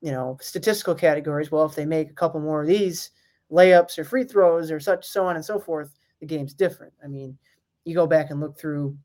[0.00, 1.50] you know, statistical categories.
[1.50, 3.10] Well, if they make a couple more of these
[3.50, 5.90] layups or free throws or such, so on and so forth,
[6.20, 6.92] the game's different.
[7.02, 7.36] I mean,
[7.84, 8.96] you go back and look through,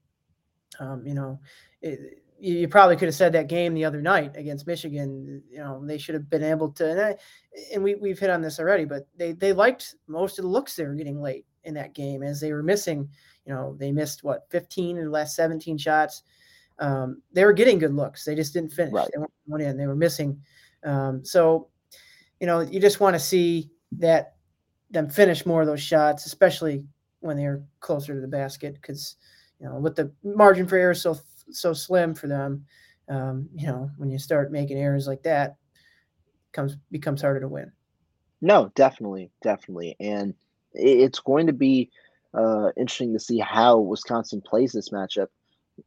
[0.80, 1.40] um, you know,
[1.82, 5.44] it, you probably could have said that game the other night against Michigan.
[5.50, 7.16] You know, they should have been able to, and, I,
[7.74, 10.76] and we we've hit on this already, but they they liked most of the looks
[10.76, 13.10] they were getting late in that game as they were missing.
[13.46, 16.24] You know, they missed what 15 in the last 17 shots
[16.80, 18.24] um, they were getting good looks.
[18.24, 18.94] They just didn't finish.
[18.94, 19.10] Right.
[19.14, 19.78] They went in.
[19.78, 20.42] They were missing.
[20.84, 21.68] Um, so,
[22.40, 24.36] you know, you just want to see that
[24.90, 26.84] them finish more of those shots, especially
[27.20, 29.18] when they're closer to the basket, because
[29.60, 31.18] you know, with the margin for error so
[31.52, 32.66] so slim for them,
[33.10, 35.58] um, you know, when you start making errors like that,
[36.54, 37.72] comes becomes harder to win.
[38.42, 40.34] No, definitely, definitely, and
[40.74, 41.90] it's going to be
[42.34, 45.28] uh, interesting to see how Wisconsin plays this matchup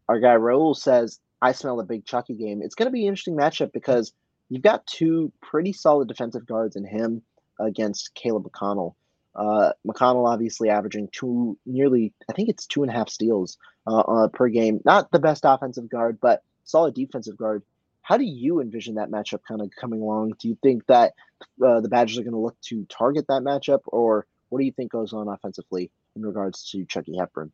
[0.08, 2.62] Our guy Raul says, I smell a big Chucky game.
[2.62, 4.12] It's going to be an interesting matchup because
[4.48, 7.22] you've got two pretty solid defensive guards in him
[7.58, 8.94] against Caleb McConnell.
[9.34, 14.00] Uh, McConnell obviously averaging two, nearly, I think it's two and a half steals uh,
[14.00, 14.80] uh, per game.
[14.84, 17.62] Not the best offensive guard, but solid defensive guard.
[18.02, 20.34] How do you envision that matchup kind of coming along?
[20.38, 21.14] Do you think that
[21.64, 24.72] uh, the Badgers are going to look to target that matchup, or what do you
[24.72, 27.52] think goes on offensively in regards to Chucky Hepburn?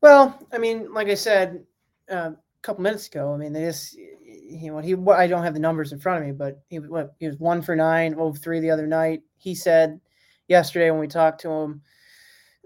[0.00, 1.64] Well, I mean, like I said
[2.10, 5.54] uh, a couple minutes ago, I mean, they just, you know, he, I don't have
[5.54, 8.38] the numbers in front of me, but he, what, he was one for nine over
[8.38, 9.22] three the other night.
[9.36, 10.00] He said
[10.48, 11.82] yesterday when we talked to him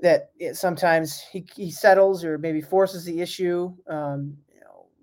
[0.01, 3.75] that it, sometimes he, he settles or maybe forces the issue.
[3.89, 4.37] Um,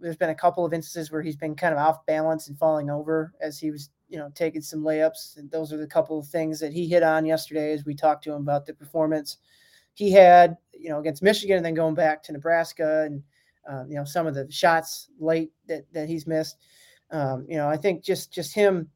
[0.02, 2.90] there's been a couple of instances where he's been kind of off balance and falling
[2.90, 5.38] over as he was, you know, taking some layups.
[5.38, 8.24] And those are the couple of things that he hit on yesterday as we talked
[8.24, 9.38] to him about the performance
[10.00, 13.22] he had, you know, against Michigan and then going back to Nebraska and,
[13.70, 16.56] uh, you know, some of the shots late that, that he's missed.
[17.12, 18.88] Um, you know, I think just, just him,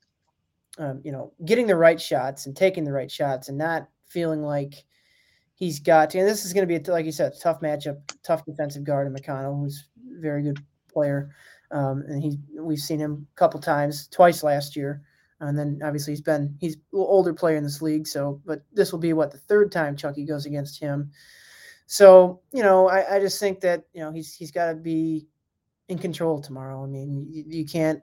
[0.78, 4.44] um, you know, getting the right shots and taking the right shots and not feeling
[4.44, 4.86] like
[5.56, 8.46] he's got, to, and this is going to be, like you said, tough matchup, tough
[8.46, 9.90] defensive guard in McConnell, who's
[10.22, 11.36] very good player.
[11.72, 15.02] Um, and he we've seen him a couple times, twice last year.
[15.40, 18.08] And then obviously he's been he's older player in this league.
[18.08, 21.12] So, but this will be what the third time Chucky goes against him.
[21.86, 25.28] So, you know, I, I just think that you know he's he's got to be
[25.90, 26.84] in control tomorrow.
[26.84, 28.02] I mean, you, you can't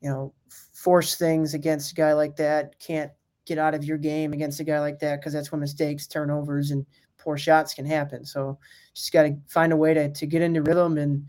[0.00, 0.34] you know
[0.72, 2.78] force things against a guy like that.
[2.80, 3.12] Can't
[3.46, 6.70] get out of your game against a guy like that because that's when mistakes, turnovers,
[6.70, 6.84] and
[7.18, 8.24] poor shots can happen.
[8.24, 8.58] So,
[8.94, 11.24] just got to find a way to to get into rhythm and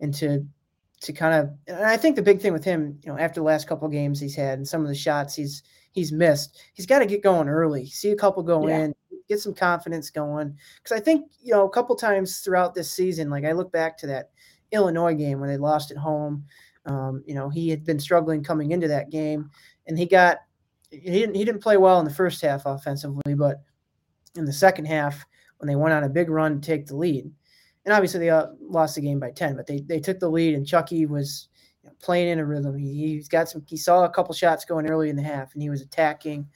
[0.00, 0.44] and to
[1.04, 3.44] to kind of and I think the big thing with him, you know, after the
[3.44, 5.62] last couple games he's had and some of the shots he's
[5.92, 7.86] he's missed, he's got to get going early.
[7.86, 8.84] See a couple go yeah.
[8.84, 8.94] in,
[9.28, 10.56] get some confidence going.
[10.82, 13.96] Because I think you know a couple times throughout this season, like I look back
[13.98, 14.30] to that
[14.72, 16.44] Illinois game when they lost at home.
[16.86, 19.50] Um, you know, he had been struggling coming into that game,
[19.86, 20.38] and he got
[20.90, 23.62] he didn't he didn't play well in the first half offensively, but
[24.36, 25.24] in the second half
[25.58, 27.30] when they went on a big run to take the lead
[27.84, 30.54] and obviously they uh, lost the game by 10 but they they took the lead
[30.54, 31.48] and chucky was
[31.82, 32.76] you know, playing in a rhythm.
[32.76, 35.62] He, has got some he saw a couple shots going early in the half and
[35.62, 36.46] he was attacking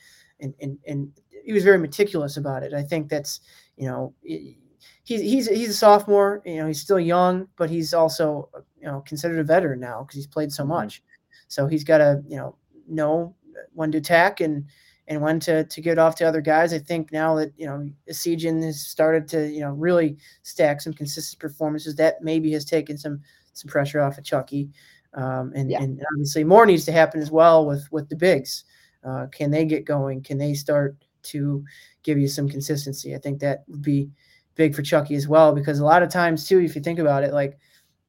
[0.41, 1.11] and and, and
[1.45, 2.73] he was very meticulous about it.
[2.73, 3.41] I think that's
[3.77, 4.57] you know he's
[5.05, 8.49] he's he's a sophomore you know he's still young but he's also
[8.81, 10.73] you know considered a veteran now because he's played so mm-hmm.
[10.73, 11.03] much.
[11.49, 12.57] So he's got to you know
[12.89, 13.35] know
[13.73, 14.65] when to attack and
[15.09, 16.73] and when to to get off to other guys.
[16.73, 20.93] I think now that you know Essegian has started to you know really stack some
[20.93, 23.21] consistent performances, that maybe has taken some
[23.55, 24.71] some pressure off of Chucky.
[25.15, 25.83] Um, and, yeah.
[25.83, 28.65] and obviously more needs to happen as well with with the bigs.
[29.03, 30.23] Uh, can they get going?
[30.23, 31.65] Can they start to
[32.03, 33.15] give you some consistency?
[33.15, 34.11] I think that would be
[34.55, 37.25] big for Chucky as well because a lot of times too, if you think about
[37.25, 37.59] it, like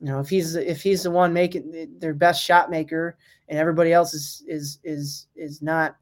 [0.01, 3.93] you know if he's if he's the one making their best shot maker and everybody
[3.93, 5.95] else is is is is not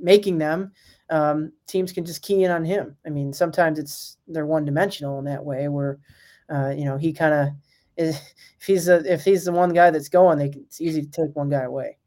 [0.00, 0.72] making them,
[1.10, 2.96] um, teams can just key in on him.
[3.06, 5.98] I mean, sometimes it's they're one dimensional in that way where,
[6.52, 7.48] uh, you know, he kind of
[7.96, 8.18] if
[8.64, 11.34] he's a, if he's the one guy that's going, they can, it's easy to take
[11.34, 11.98] one guy away.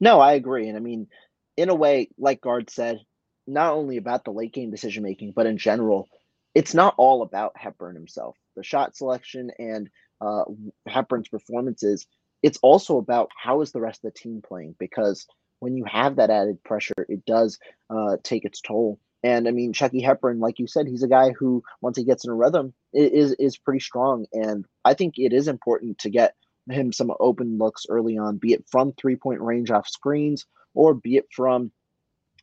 [0.00, 1.08] No, I agree, and I mean,
[1.56, 3.00] in a way, like Gard said,
[3.48, 6.08] not only about the late game decision making, but in general,
[6.54, 8.36] it's not all about Hepburn himself.
[8.54, 9.88] The shot selection and
[10.20, 10.44] uh,
[10.86, 12.06] Hepburn's performances.
[12.42, 15.26] It's also about how is the rest of the team playing because
[15.60, 17.58] when you have that added pressure, it does
[17.90, 18.98] uh, take its toll.
[19.22, 22.24] And I mean, Chucky Hepburn, like you said, he's a guy who, once he gets
[22.24, 24.26] in a rhythm, is is pretty strong.
[24.32, 26.34] And I think it is important to get
[26.70, 30.94] him some open looks early on, be it from three point range off screens or
[30.94, 31.72] be it from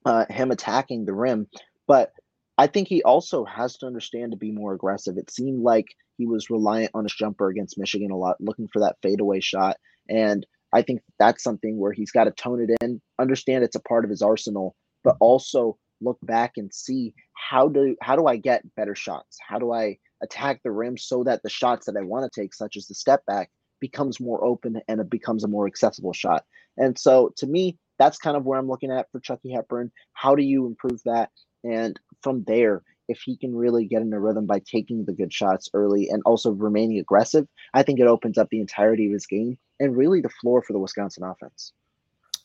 [0.05, 1.47] uh, him attacking the rim.
[1.87, 2.11] But
[2.57, 5.17] I think he also has to understand to be more aggressive.
[5.17, 8.79] It seemed like he was reliant on his jumper against Michigan a lot, looking for
[8.79, 9.77] that fadeaway shot.
[10.09, 13.81] And I think that's something where he's got to tone it in, understand it's a
[13.81, 18.35] part of his arsenal, but also look back and see how do how do I
[18.35, 19.37] get better shots?
[19.47, 22.53] How do I attack the rim so that the shots that I want to take,
[22.53, 26.43] such as the step back, becomes more open and it becomes a more accessible shot.
[26.77, 29.91] And so to me, that's kind of where I'm looking at for Chucky Hepburn.
[30.13, 31.29] How do you improve that?
[31.63, 35.33] And from there, if he can really get in a rhythm by taking the good
[35.33, 39.25] shots early and also remaining aggressive, I think it opens up the entirety of his
[39.25, 41.73] game and really the floor for the Wisconsin offense.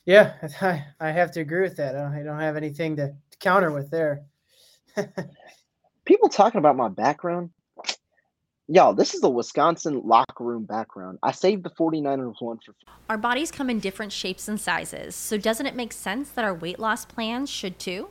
[0.04, 1.96] Yeah, I, I have to agree with that.
[1.96, 4.24] I don't have anything to counter with there.
[6.04, 7.50] People talking about my background.
[8.72, 11.18] Y'all, this is the Wisconsin locker room background.
[11.24, 12.72] I saved the 49ers one for.
[13.08, 16.54] Our bodies come in different shapes and sizes, so doesn't it make sense that our
[16.54, 18.10] weight loss plans should too?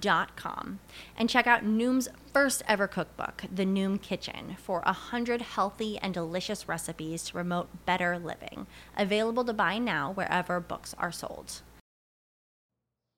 [0.00, 0.80] noom.com
[1.16, 6.68] and check out Noom's first ever cookbook, The Noom Kitchen, for 100 healthy and delicious
[6.68, 8.66] recipes to promote better living.
[8.96, 11.62] Available to buy now wherever books are sold.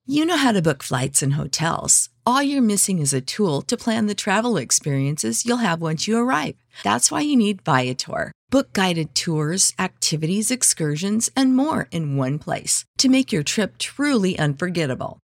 [0.05, 2.09] You know how to book flights and hotels.
[2.27, 6.19] All you're missing is a tool to plan the travel experiences you'll have once you
[6.19, 6.57] arrive.
[6.83, 8.33] That's why you need Viator.
[8.51, 14.37] Book guided tours, activities, excursions, and more in one place to make your trip truly
[14.37, 15.21] unforgettable.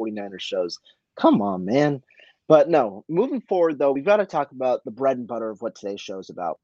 [0.00, 0.78] 49ers shows.
[1.18, 2.02] Come on, man.
[2.48, 5.62] But no, moving forward, though, we've got to talk about the bread and butter of
[5.62, 6.58] what today's show is about.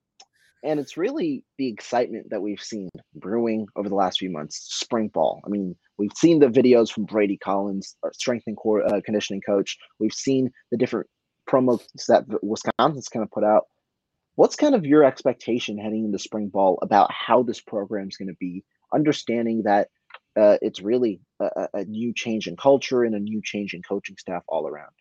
[0.63, 4.67] And it's really the excitement that we've seen brewing over the last few months.
[4.69, 5.41] Spring ball.
[5.47, 9.41] I mean, we've seen the videos from Brady Collins, our strength and core uh, conditioning
[9.41, 9.79] coach.
[9.99, 11.09] We've seen the different
[11.49, 13.65] promos that Wisconsin's kind of put out.
[14.35, 18.29] What's kind of your expectation heading into spring ball about how this program is going
[18.29, 18.63] to be?
[18.93, 19.89] Understanding that
[20.37, 24.17] uh, it's really a, a, new change in culture and a new change in coaching
[24.17, 24.93] staff all around.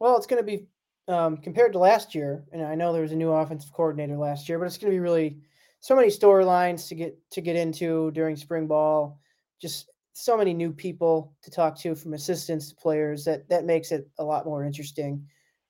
[0.00, 0.66] Well, it's going to be
[1.08, 4.48] um, compared to last year, and I know there was a new offensive coordinator last
[4.48, 5.38] year, but it's going to be really
[5.80, 9.20] so many storylines to get to get into during spring ball.
[9.60, 13.24] Just so many new people to talk to, from assistants to players.
[13.24, 15.24] That that makes it a lot more interesting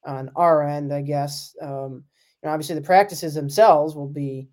[0.06, 1.54] on our end, I guess.
[1.60, 2.04] Um,
[2.42, 4.48] and obviously, the practices themselves will be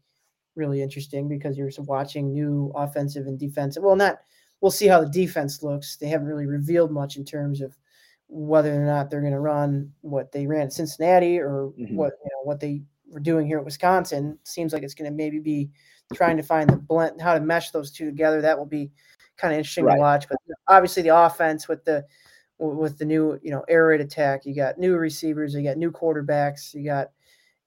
[0.55, 3.83] really interesting because you're watching new offensive and defensive.
[3.83, 4.19] Well, not
[4.61, 5.97] we'll see how the defense looks.
[5.97, 7.77] They haven't really revealed much in terms of
[8.29, 11.95] whether or not they're going to run what they ran at Cincinnati or mm-hmm.
[11.95, 14.39] what you know what they were doing here at Wisconsin.
[14.43, 15.69] Seems like it's going to maybe be
[16.13, 18.41] trying to find the blend, how to mesh those two together.
[18.41, 18.91] That will be
[19.37, 19.95] kind of interesting right.
[19.95, 20.27] to watch.
[20.29, 20.37] But
[20.67, 22.05] obviously, the offense with the
[22.57, 25.91] with the new you know air raid attack, you got new receivers, you got new
[25.91, 27.09] quarterbacks, you got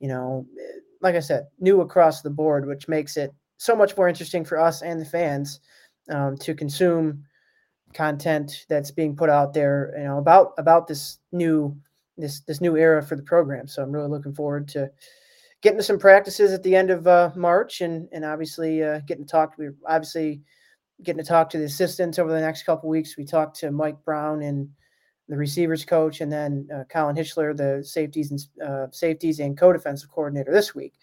[0.00, 0.46] you know
[1.00, 4.58] like I said, new across the board, which makes it so much more interesting for
[4.58, 5.60] us and the fans
[6.10, 7.24] um, to consume
[7.94, 11.76] content that's being put out there, you know, about about this new
[12.16, 13.66] this this new era for the program.
[13.66, 14.90] So I'm really looking forward to
[15.62, 19.24] getting to some practices at the end of uh, March, and and obviously uh, getting
[19.24, 19.54] to talk.
[19.58, 20.42] We're obviously
[21.02, 23.16] getting to talk to the assistants over the next couple weeks.
[23.16, 24.68] We talked to Mike Brown and
[25.28, 30.10] the receivers coach, and then uh, Colin Hitschler, the safeties and uh, safeties and co-defensive
[30.10, 30.94] coordinator this week.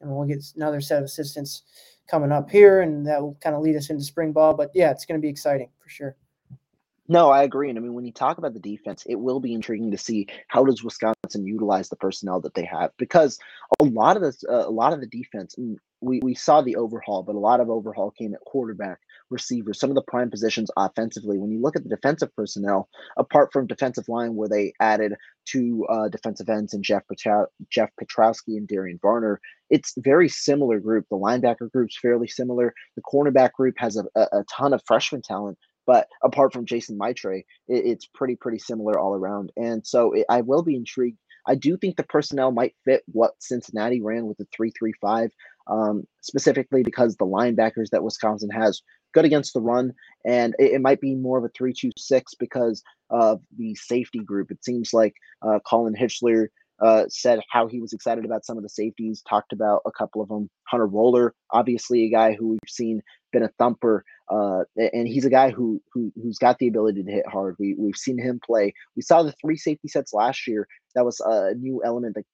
[0.00, 1.62] And we'll get another set of assistants
[2.08, 4.54] coming up here, and that will kind of lead us into spring ball.
[4.54, 6.16] But yeah, it's going to be exciting for sure.
[7.10, 7.68] No, I agree.
[7.68, 10.28] And I mean, when you talk about the defense, it will be intriguing to see
[10.46, 13.36] how does Wisconsin utilize the personnel that they have because
[13.80, 15.56] a lot of this, uh, a lot of the defense,
[16.00, 19.00] we, we saw the overhaul, but a lot of overhaul came at quarterback,
[19.30, 21.38] receivers, some of the prime positions offensively.
[21.38, 25.14] When you look at the defensive personnel, apart from defensive line, where they added
[25.46, 30.80] two uh, defensive ends and Jeff Petra- Jeff Pietrowski and Darian Varner, it's very similar
[30.80, 31.06] group.
[31.10, 32.74] The linebacker group's fairly similar.
[32.96, 35.58] The cornerback group has a, a, a ton of freshman talent.
[35.86, 40.26] But apart from Jason Maitre, it, it's pretty pretty similar all around, and so it,
[40.28, 44.38] I will be intrigued I do think the personnel might fit what Cincinnati ran with
[44.38, 45.30] the three three five.
[45.70, 48.82] um, specifically because the linebackers that Wisconsin has
[49.12, 49.92] good against the run,
[50.26, 54.50] and it, it might be more of a three-two-six because of the safety group.
[54.50, 56.48] It seems like uh, Colin Hitschler
[56.80, 60.22] uh, said how he was excited about some of the safeties, talked about a couple
[60.22, 60.48] of them.
[60.68, 63.02] Hunter Wohler, obviously a guy who we've seen
[63.32, 67.10] been a thumper, uh, and he's a guy who, who who's got the ability to
[67.10, 67.56] hit hard.
[67.58, 68.74] We we've seen him play.
[68.96, 70.66] We saw the three safety sets last year.
[70.94, 72.24] That was a new element that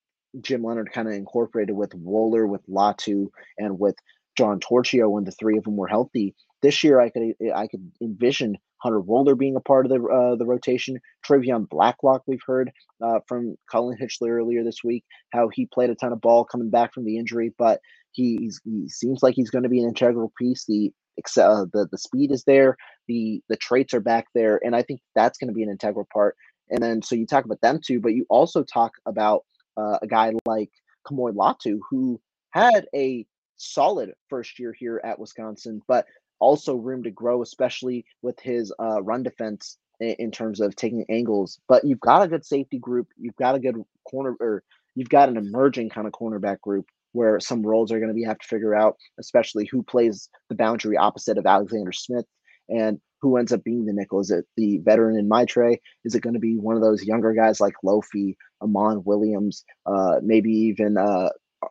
[0.40, 3.28] Jim Leonhard kind of incorporated with Wohler, with Latu,
[3.58, 3.96] and with
[4.36, 6.34] John Torchio when the three of them were healthy.
[6.62, 10.36] This year, I could I could envision Hunter Wohler being a part of the uh,
[10.36, 11.00] the rotation.
[11.26, 12.70] Travian Blaylock, we've heard
[13.02, 16.70] uh, from Colin Hitschler earlier this week how he played a ton of ball coming
[16.70, 17.80] back from the injury, but
[18.12, 20.64] he's he seems like he's going to be an integral piece.
[20.66, 20.92] The
[21.36, 22.76] uh, the the speed is there,
[23.08, 26.06] the the traits are back there, and I think that's going to be an integral
[26.12, 26.36] part.
[26.70, 29.44] And then so you talk about them too, but you also talk about
[29.76, 30.70] uh, a guy like
[31.08, 32.20] Kamoi Latu who
[32.50, 33.26] had a
[33.56, 36.06] solid first year here at Wisconsin, but
[36.38, 41.04] also room to grow, especially with his uh, run defense in, in, terms of taking
[41.08, 41.60] angles.
[41.68, 43.08] But you've got a good safety group.
[43.18, 43.76] You've got a good
[44.08, 44.62] corner, or
[44.94, 48.24] you've got an emerging kind of cornerback group where some roles are going to be
[48.24, 52.26] have to figure out, especially who plays the boundary opposite of Alexander Smith
[52.68, 54.20] and who ends up being the nickel.
[54.20, 55.80] Is it the veteran in Maitre?
[56.04, 60.20] Is it going to be one of those younger guys like Lofi, Amon Williams, uh,
[60.22, 61.30] maybe even uh,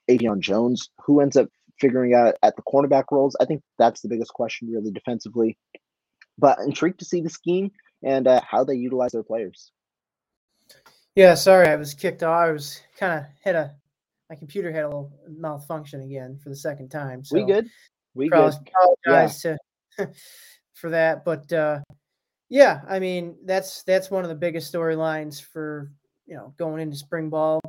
[0.10, 0.90] Avyonne Jones?
[1.06, 1.48] Who ends up
[1.80, 3.36] figuring out at the cornerback roles.
[3.40, 5.58] I think that's the biggest question, really, defensively.
[6.38, 7.72] But intrigued to see the scheme
[8.04, 9.72] and uh, how they utilize their players.
[11.16, 12.48] Yeah, sorry, I was kicked off.
[12.48, 13.74] I was kind of hit a
[14.30, 17.24] my computer had a little malfunction again for the second time.
[17.24, 17.68] So we good.
[18.16, 18.54] We good.
[19.06, 19.56] Apologize yeah.
[19.98, 20.12] to,
[20.74, 21.80] for that, but uh,
[22.50, 25.92] yeah, I mean that's that's one of the biggest storylines for
[26.26, 27.62] you know going into spring ball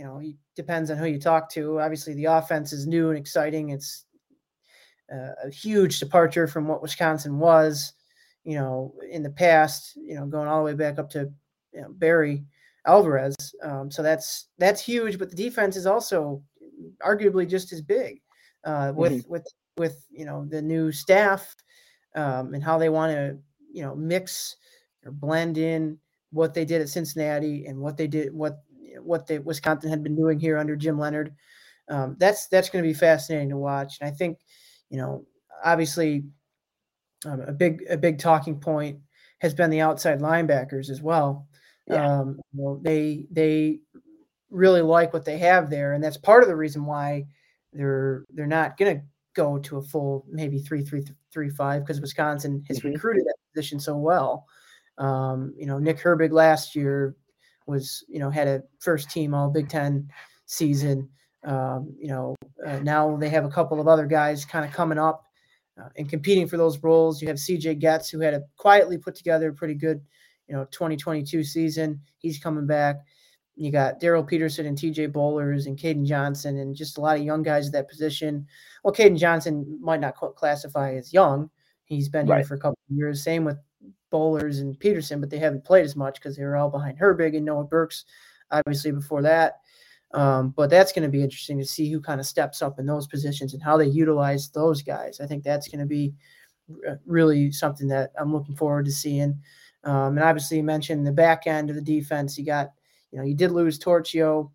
[0.00, 1.78] you know, it depends on who you talk to.
[1.78, 3.68] Obviously, the offense is new and exciting.
[3.68, 4.06] It's
[5.12, 7.92] uh, a huge departure from what Wisconsin was,
[8.42, 9.94] you know, in the past.
[9.96, 11.30] You know, going all the way back up to
[11.74, 12.46] you know, Barry
[12.86, 13.36] Alvarez.
[13.62, 15.18] Um, so that's that's huge.
[15.18, 16.42] But the defense is also
[17.04, 18.22] arguably just as big
[18.64, 19.30] uh, with mm-hmm.
[19.30, 19.46] with
[19.76, 21.54] with you know the new staff
[22.14, 23.36] um, and how they want to
[23.70, 24.56] you know mix
[25.04, 25.98] or blend in
[26.32, 28.62] what they did at Cincinnati and what they did what
[29.00, 31.34] what the Wisconsin had been doing here under Jim Leonhard.
[31.88, 33.98] Um, that's that's going to be fascinating to watch.
[34.00, 34.38] And I think,
[34.90, 35.24] you know,
[35.64, 36.24] obviously,
[37.26, 38.98] um, a big a big talking point
[39.40, 41.46] has been the outside linebackers as well.
[41.86, 42.20] Yeah.
[42.20, 43.80] Um, you know, they they
[44.50, 47.26] really like what they have there, and that's part of the reason why
[47.72, 52.00] they're they're not going to go to a full maybe three three three five because
[52.00, 52.88] Wisconsin has mm-hmm.
[52.88, 54.46] recruited that position so well.
[54.98, 57.16] Um, you know, Nick Herbig last year
[57.70, 60.08] was you know had a first team All Big Ten
[60.46, 61.08] season.
[61.44, 62.34] Um, you know
[62.66, 65.24] uh, now they have a couple of other guys kind of coming up
[65.80, 67.22] uh, and competing for those roles.
[67.22, 67.76] You have C.J.
[67.76, 70.02] Goetz who had a quietly put together a pretty good
[70.48, 72.00] you know 2022 season.
[72.18, 72.96] He's coming back.
[73.56, 75.08] You got Darryl Peterson and T.J.
[75.08, 78.46] Bollers and Kaden Johnson and just a lot of young guys at that position.
[78.82, 81.50] Well, Kaden Johnson might not classify as young.
[81.84, 82.38] He's been right.
[82.38, 83.22] here for a couple of years.
[83.22, 83.58] Same with
[84.10, 87.36] Bollers and Peterson, but they haven't played as much because they were all behind Herbig
[87.36, 88.04] and Noah Burks,
[88.50, 89.60] obviously before that.
[90.12, 92.86] Um, but that's going to be interesting to see who kind of steps up in
[92.86, 95.20] those positions and how they utilize those guys.
[95.20, 96.14] I think that's going to be
[97.06, 99.40] really something that I'm looking forward to seeing.
[99.84, 102.36] Um, and obviously, you mentioned the back end of the defense.
[102.38, 102.72] You got,
[103.12, 104.50] you know, you did lose Torchio,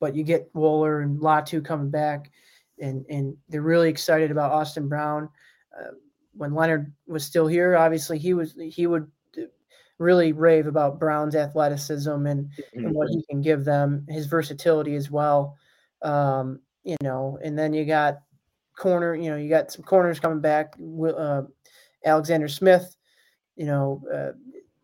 [0.00, 2.30] but you get Wohler and Latu coming back,
[2.80, 5.28] and and they're really excited about Austin Brown.
[5.78, 5.92] Uh,
[6.34, 9.10] when Leonhard was still here, obviously he was he would
[9.98, 12.86] really rave about Brown's athleticism and, mm-hmm.
[12.86, 15.56] and what he can give them, his versatility as well.
[16.02, 18.18] Um, you know, and then you got
[18.76, 20.74] corner, you know, you got some corners coming back.
[21.16, 21.42] Uh,
[22.04, 22.96] Alexander Smith,
[23.54, 24.32] you know, uh,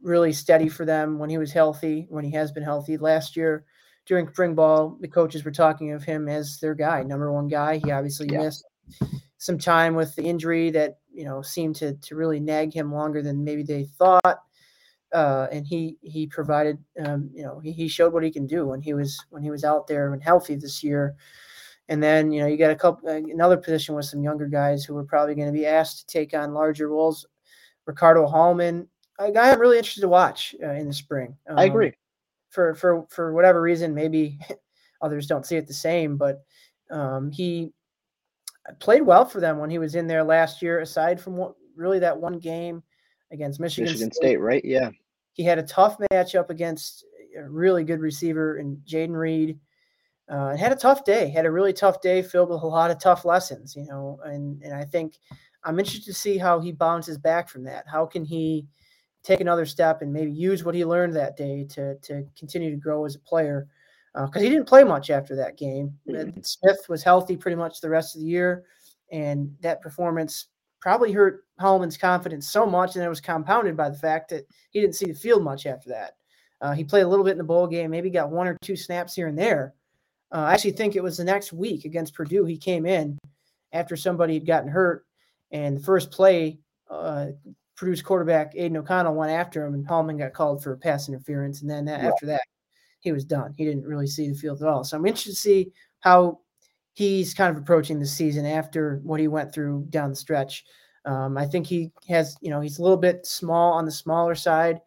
[0.01, 2.96] really steady for them when he was healthy, when he has been healthy.
[2.96, 3.64] Last year
[4.07, 7.78] during spring ball, the coaches were talking of him as their guy, number one guy.
[7.78, 8.42] He obviously yeah.
[8.42, 8.64] missed
[9.39, 13.22] some time with the injury that you know seemed to to really nag him longer
[13.22, 14.43] than maybe they thought.
[15.14, 18.66] Uh, and he he provided um, you know he, he showed what he can do
[18.66, 21.16] when he was when he was out there and healthy this year.
[21.89, 24.97] And then you know you got a couple another position with some younger guys who
[24.99, 27.26] are probably going to be asked to take on larger roles.
[27.86, 28.86] Ricardo Hallman,
[29.18, 31.34] a guy I'm really interested to watch uh, in the spring.
[31.49, 31.93] Um, I agree.
[32.51, 34.39] For for for whatever reason, maybe
[35.01, 36.43] others don't see it the same, but
[36.91, 37.72] um, he
[38.78, 40.80] played well for them when he was in there last year.
[40.80, 42.82] Aside from what, really that one game
[43.30, 44.64] against Michigan, Michigan State, State, right?
[44.64, 44.90] Yeah,
[45.32, 47.04] he had a tough matchup against
[47.38, 49.58] a really good receiver in Jayden Reed.
[50.30, 51.30] uh, and had a tough day.
[51.30, 53.74] Had a really tough day, filled with a lot of tough lessons.
[53.74, 55.18] You know, and and I think
[55.64, 57.86] I'm interested to see how he bounces back from that.
[57.86, 58.66] How can he
[59.22, 62.76] take another step and maybe use what he learned that day to to continue to
[62.76, 63.68] grow as a player?
[64.14, 65.96] Because uh, he didn't play much after that game.
[66.09, 66.40] Mm-hmm.
[66.42, 68.64] Smith was healthy pretty much the rest of the year,
[69.12, 70.46] and that performance
[70.80, 74.80] probably hurt Hallman's confidence so much, and it was compounded by the fact that he
[74.80, 76.12] didn't see the field much after that.
[76.61, 78.76] Uh, he played a little bit in the bowl game, maybe got one or two
[78.76, 79.74] snaps here and there.
[80.32, 82.44] Uh, I actually think it was the next week against Purdue.
[82.44, 83.18] He came in
[83.72, 85.06] after somebody had gotten hurt,
[85.50, 86.59] and the first play,
[86.90, 87.28] uh,
[87.76, 91.62] Purdue's quarterback Aidan O'Connell went after him, and Hallman got called for a pass interference.
[91.62, 92.09] And then that, yeah.
[92.09, 92.42] after that,
[93.01, 93.55] he was done.
[93.57, 94.84] He didn't really see the field at all.
[94.84, 96.40] So I'm interested to see how
[96.94, 100.64] he's kind of approaching the season after what he went through down the stretch.
[101.05, 104.34] Um, I think he has, you know, he's a little bit small on the smaller
[104.34, 104.80] side.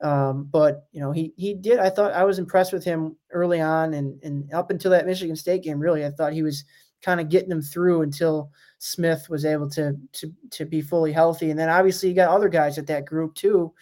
[0.00, 1.78] Um, but you know, he he did.
[1.78, 5.36] I thought I was impressed with him early on, and and up until that Michigan
[5.36, 6.64] State game, really, I thought he was
[7.02, 11.50] kind of getting them through until Smith was able to to to be fully healthy.
[11.50, 13.72] And then obviously you got other guys at that group too,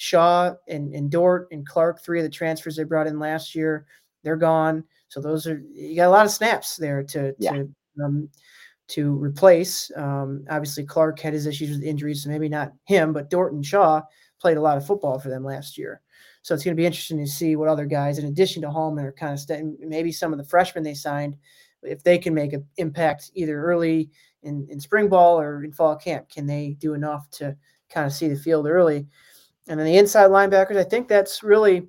[0.00, 3.84] Shaw and and Dort and Clark, three of the transfers they brought in last year,
[4.24, 4.82] they're gone.
[5.08, 7.52] So those are you got a lot of snaps there to yeah.
[7.52, 7.68] to
[8.02, 8.30] um,
[8.88, 9.90] to replace.
[9.96, 13.64] Um, obviously Clark had his issues with injuries, so maybe not him, but Dort and
[13.64, 14.00] Shaw
[14.40, 16.00] played a lot of football for them last year.
[16.40, 19.04] So it's going to be interesting to see what other guys, in addition to Hallman,
[19.04, 21.36] are kind of st- maybe some of the freshmen they signed,
[21.82, 24.08] if they can make an impact either early
[24.44, 26.30] in, in spring ball or in fall camp.
[26.30, 27.54] Can they do enough to
[27.90, 29.06] kind of see the field early?
[29.68, 31.88] And then the inside linebackers, I think that's really,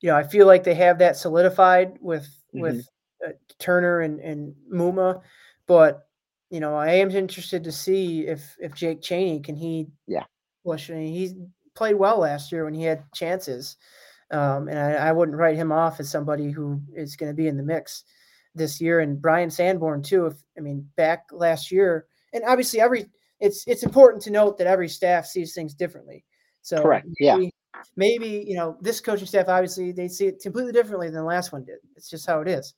[0.00, 2.24] you know, I feel like they have that solidified with
[2.54, 2.60] mm-hmm.
[2.60, 2.88] with
[3.26, 5.20] uh, Turner and and Muma,
[5.66, 6.06] but
[6.50, 10.24] you know, I am interested to see if if Jake Chaney can he yeah
[10.64, 10.90] push.
[10.90, 11.34] I mean, he
[11.74, 13.76] played well last year when he had chances.
[14.32, 17.46] Um, and I, I, wouldn't write him off as somebody who is going to be
[17.46, 18.02] in the mix
[18.56, 18.98] this year.
[18.98, 20.26] And Bryan Sanborn too.
[20.26, 23.06] If I mean back last year, and obviously every
[23.38, 26.24] it's it's important to note that every staff sees things differently.
[26.66, 27.50] So correct, maybe, yeah.
[27.96, 31.52] Maybe you know this coaching staff obviously they see it completely differently than the last
[31.52, 31.76] one did.
[31.94, 32.74] It's just how it is,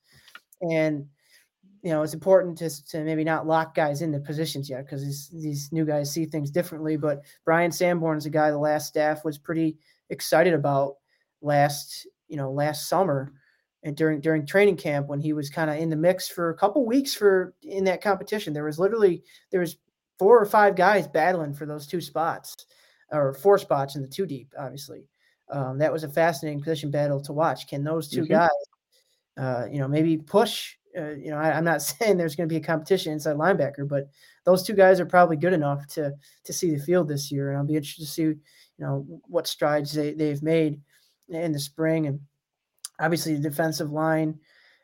[0.60, 1.06] and
[1.82, 5.30] you know, it's important to, to maybe not lock guys into positions yet because these,
[5.32, 6.96] these new guys see things differently.
[6.96, 9.78] But Bryan Sanborn is a guy the last staff was pretty
[10.10, 10.96] excited about
[11.40, 13.32] last, you know, last summer
[13.84, 16.56] and during during training camp when he was kind of in the mix for a
[16.56, 18.52] couple weeks for in that competition.
[18.52, 19.76] There was literally there was
[20.18, 22.66] four or five guys battling for those two spots
[23.10, 25.04] or four spots in the two deep, obviously.
[25.50, 27.68] Um, that was a fascinating position battle to watch.
[27.68, 28.32] Can those 2 mm-hmm.
[28.32, 28.48] guys,
[29.38, 32.52] uh, you know, maybe push uh, you know, I, am not saying there's going to
[32.52, 34.08] be a competition inside linebacker, but
[34.44, 36.12] those two guys are probably good enough to
[36.44, 38.36] to see the field this year, and I'll be interested to see, you
[38.78, 40.80] know, what strides they they've made
[41.28, 42.20] in the spring, and
[43.00, 44.38] obviously the defensive line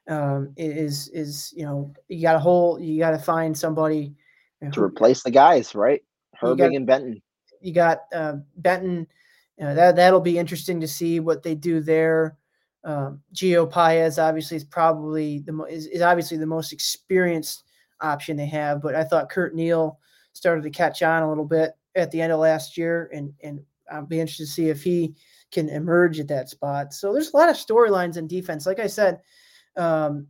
[0.08, 4.14] um, is is you know you got to hold you got to find somebody
[4.72, 6.02] to replace the guys, right?
[6.40, 7.22] Herbig got, and Benton.
[7.64, 9.06] You got uh, Benton.
[9.58, 12.36] You know, that that'll be interesting to see what they do there.
[12.84, 17.64] Um, Gio Paez obviously is probably the mo- is, is obviously the most experienced
[18.00, 19.98] option they have, but I thought Curt Neal
[20.34, 23.60] started to catch on a little bit at the end of last year, and and
[23.90, 25.14] I'll be interested to see if he
[25.50, 26.92] can emerge at that spot.
[26.92, 28.66] So there's a lot of storylines in defense.
[28.66, 29.20] Like I said,
[29.76, 30.26] um,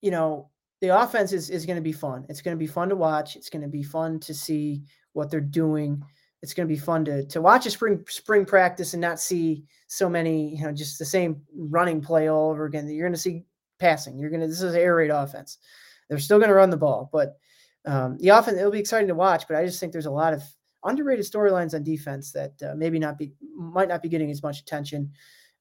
[0.00, 0.48] you know,
[0.80, 2.24] the offense is is going to be fun.
[2.30, 3.36] It's going to be fun to watch.
[3.36, 4.82] It's going to be fun to see
[5.12, 6.02] what they're doing
[6.42, 9.64] it's going to be fun to to watch a spring spring practice and not see
[9.86, 12.88] so many you know just the same running play all over again.
[12.88, 13.44] You're going to see
[13.78, 14.18] passing.
[14.18, 15.58] You're going to this is air raid offense.
[16.08, 17.38] They're still going to run the ball, but
[17.84, 19.46] um, the offense it'll be exciting to watch.
[19.48, 20.42] But I just think there's a lot of
[20.84, 24.60] underrated storylines on defense that uh, maybe not be might not be getting as much
[24.60, 25.10] attention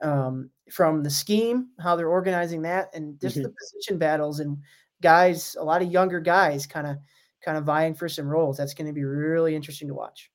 [0.02, 3.44] um, from the scheme, how they're organizing that, and just mm-hmm.
[3.44, 4.58] the position battles and
[5.02, 5.56] guys.
[5.60, 6.98] A lot of younger guys kind of
[7.44, 8.58] kind of vying for some roles.
[8.58, 10.30] That's going to be really interesting to watch.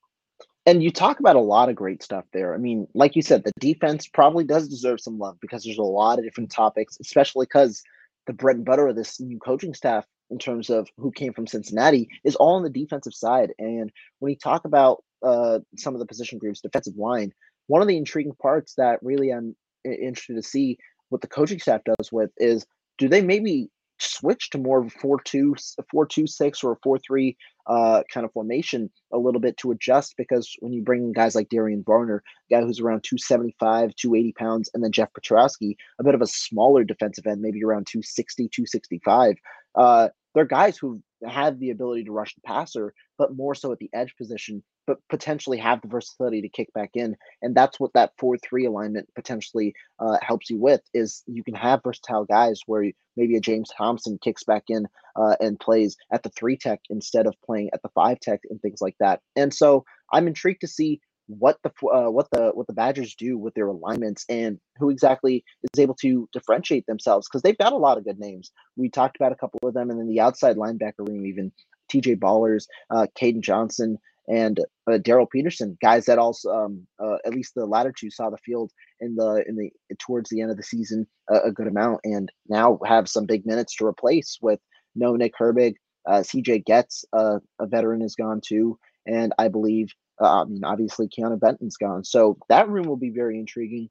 [0.65, 2.53] And you talk about a lot of great stuff there.
[2.53, 5.83] I mean, like you said, the defense probably does deserve some love because there's a
[5.83, 7.83] lot of different topics, especially because
[8.27, 11.47] the bread and butter of this new coaching staff in terms of who came from
[11.47, 13.51] Cincinnati is all on the defensive side.
[13.59, 17.33] And when you talk about uh, some of the position groups, defensive line,
[17.67, 19.55] one of the intriguing parts that really I'm
[19.85, 20.77] interested to see
[21.09, 22.65] what the coaching staff does with is
[22.97, 23.69] do they maybe
[24.03, 25.55] switch to more of a 4 2
[25.89, 27.37] 4 2 6 or a 4 3
[27.67, 31.35] uh, kind of formation a little bit to adjust because when you bring in guys
[31.35, 36.15] like Darian Varner, guy who's around 275, 280 pounds, and then Jeff Pietrowski, a bit
[36.15, 39.35] of a smaller defensive end, maybe around 260, 265,
[39.75, 43.79] uh, they're guys who've have the ability to rush the passer, but more so at
[43.79, 47.15] the edge position, but potentially have the versatility to kick back in.
[47.41, 51.55] And that's what that 4 3 alignment potentially uh, helps you with is you can
[51.55, 56.23] have versatile guys where maybe a James Thompson kicks back in uh, and plays at
[56.23, 59.21] the three tech instead of playing at the five tech and things like that.
[59.35, 63.37] And so I'm intrigued to see what the uh, what the what the Badgers do
[63.37, 67.77] with their alignments and who exactly is able to differentiate themselves because they've got a
[67.77, 68.51] lot of good names.
[68.75, 71.51] We talked about a couple of them, and then the outside linebacker room, even
[71.89, 72.15] T.J.
[72.15, 77.53] Bollers, uh, Kaden Johnson, and uh, Darryl Peterson, guys that also um, uh, at least
[77.55, 79.69] the latter two saw the field in the in the
[79.99, 83.75] towards the end of the season a, good amount, and now have some big minutes
[83.75, 84.59] to replace with
[84.95, 85.75] no Nick Herbig.
[86.05, 91.39] Uh, CJ Goetz, uh, a veteran, is gone too, and I believe mean, obviously, Keanu
[91.39, 92.03] Benton's gone.
[92.03, 93.89] So that room will be very intriguing.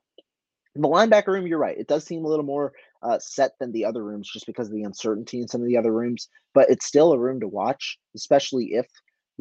[0.75, 1.77] In the linebacker room, you're right.
[1.77, 2.73] It does seem a little more
[3.03, 5.77] uh, set than the other rooms just because of the uncertainty in some of the
[5.77, 8.87] other rooms, but it's still a room to watch, especially if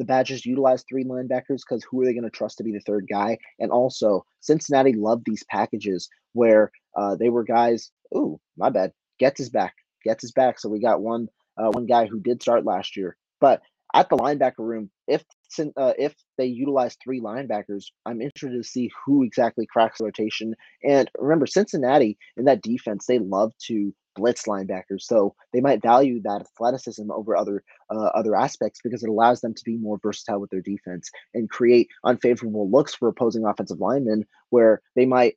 [0.02, 2.80] the Badgers utilize three linebackers because who are they going to trust to be the
[2.80, 3.38] third guy?
[3.60, 7.92] And also, Cincinnati loved these packages where uh, they were guys.
[8.14, 8.92] Ooh, my bad.
[9.20, 9.74] Goetz is back.
[10.04, 10.58] Goetz is back.
[10.58, 13.62] So we got one uh, one guy who did start last year, but
[13.94, 15.22] at the linebacker room, if
[15.60, 20.54] uh, if they utilize three linebackers, I'm interested to see who exactly cracks the rotation.
[20.84, 26.20] And remember, Cincinnati in that defense, they love to blitz linebackers, so they might value
[26.22, 30.40] that athleticism over other uh, other aspects because it allows them to be more versatile
[30.40, 35.36] with their defense and create unfavorable looks for opposing offensive linemen, where they might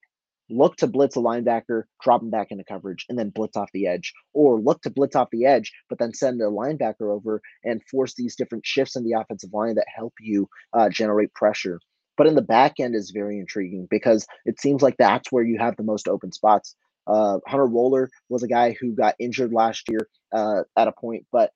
[0.50, 3.88] look to blitz a linebacker, drop him back into coverage, and then blitz off the
[3.88, 7.84] edge, or look to blitz off the edge, but then send a linebacker over and
[7.90, 11.80] force these different shifts in the offensive line that help you uh, generate pressure.
[12.18, 15.58] But in the back end is very intriguing because it seems like that's where you
[15.60, 16.76] have the most open spots.
[17.08, 21.26] Uh, Hunter Wohler was a guy who got injured last year uh, at a point,
[21.32, 21.52] but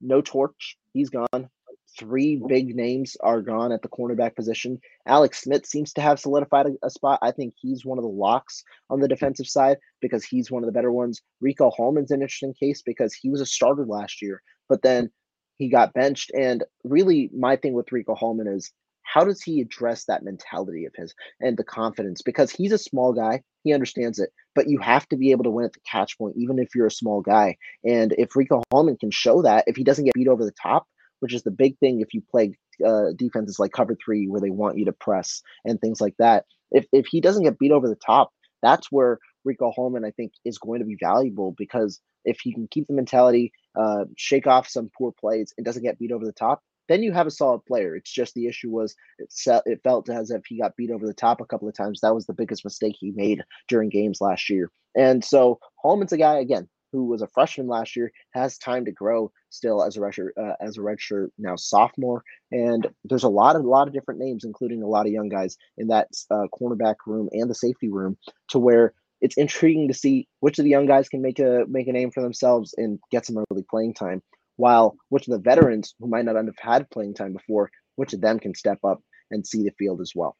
[0.00, 0.76] no torch.
[0.92, 1.50] He's gone
[1.98, 4.80] three big names are gone at the cornerback position.
[5.06, 7.18] Alex Smith seems to have solidified a, a, spot.
[7.22, 10.66] I think he's one of the locks on the defensive side because he's one of
[10.66, 11.22] the better ones.
[11.40, 15.10] Rico Hallman's an interesting case because he was a starter last year, but then
[15.56, 16.30] he got benched.
[16.38, 18.72] And really, my thing with Rico Hallman is
[19.02, 22.20] how does he address that mentality of his and the confidence?
[22.20, 25.50] Because he's a small guy, he understands it, but you have to be able to
[25.50, 27.56] win at the catch point, even if you're a small guy.
[27.84, 30.86] And if Rico Hallman can show that, if he doesn't get beat over the top,
[31.20, 32.52] which is the big thing if you play
[32.84, 36.44] uh, defenses like cover three where they want you to press and things like that.
[36.70, 40.32] If if he doesn't get beat over the top, that's where Rico Hallman I think
[40.44, 44.68] is going to be valuable because if he can keep the mentality, uh, shake off
[44.68, 47.64] some poor plays, and doesn't get beat over the top, then you have a solid
[47.64, 47.94] player.
[47.96, 49.32] It's just the issue was it,
[49.66, 52.00] it felt as if he got beat over the top a couple of times.
[52.00, 54.70] That was the biggest mistake he made during games last year.
[54.96, 58.92] And so Hallman's a guy again who was a freshman last year, has time to
[58.92, 62.22] grow still as a redshirt, uh, as a redshirt now sophomore.
[62.50, 65.28] And there's a lot of a lot of different names, including a lot of young
[65.28, 68.16] guys in that uh, cornerback room and the safety room,
[68.48, 71.88] to where it's intriguing to see which of the young guys can make a make
[71.88, 74.22] a name for themselves and get some early playing time,
[74.56, 78.20] while which of the veterans who might not have had playing time before, which of
[78.20, 80.36] them can step up and see the field as well.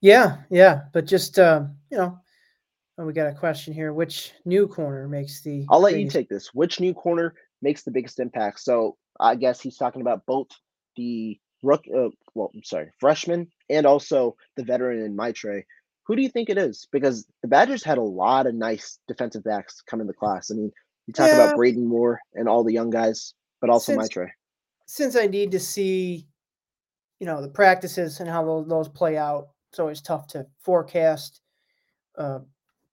[0.00, 2.18] Yeah, yeah, but just uh, you know,
[2.96, 3.92] Oh, we got a question here.
[3.92, 5.66] Which new corner makes the?
[5.68, 6.54] I'll let you take this.
[6.54, 8.60] Which new corner makes the biggest impact?
[8.60, 10.48] So I guess he's talking about both
[10.96, 11.84] the rook.
[11.92, 15.66] Uh, well, I'm sorry, freshman and also the veteran in Maitre.
[16.06, 16.86] Who do you think it is?
[16.92, 20.50] Because the Badgers had a lot of nice defensive backs come in the class.
[20.50, 20.70] I mean,
[21.06, 21.36] you talk yeah.
[21.36, 24.32] about Braden Moore and all the young guys, but also since, Maitre.
[24.86, 26.26] Since I need to see,
[27.18, 31.40] you know, the practices and how those, those play out, it's always tough to forecast.
[32.16, 32.40] Uh,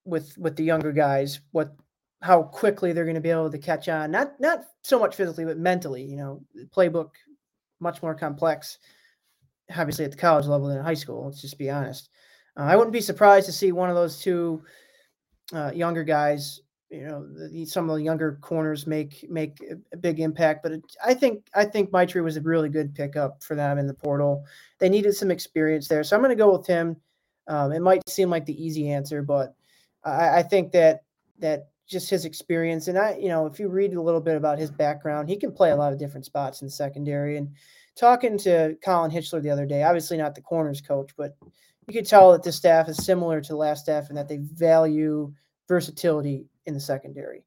[0.05, 1.75] with with the younger guys what
[2.21, 5.45] how quickly they're going to be able to catch on not not so much physically
[5.45, 6.41] but mentally you know
[6.75, 7.11] playbook
[7.79, 8.79] much more complex
[9.75, 12.09] obviously at the college level than in high school let's just be honest.
[12.57, 14.61] Uh, i wouldn't be surprised to see one of those two
[15.53, 20.19] uh, younger guys you know the, some of the younger corners make make a big
[20.19, 23.77] impact but it, i think i think Maitre was a really good pickup for them
[23.77, 24.45] in the portal.
[24.79, 26.97] They needed some experience there so i'm going to go with him.
[27.47, 29.55] Um, it might seem like the easy answer but
[30.03, 31.03] I, I think that
[31.39, 34.57] that just his experience and I, you know, if you read a little bit about
[34.57, 37.37] his background, he can play a lot of different spots in the secondary.
[37.37, 37.53] And
[37.95, 41.35] talking to Colin Hitschler the other day, obviously not the corners coach, but
[41.87, 44.37] you could tell that the staff is similar to the last staff and that they
[44.37, 45.33] value
[45.67, 47.43] versatility in the secondary.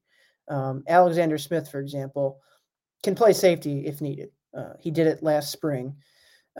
[0.49, 2.41] Um, Alexander Smith, for example,
[3.03, 4.31] can play safety if needed.
[4.57, 5.97] Uh, he did it last spring,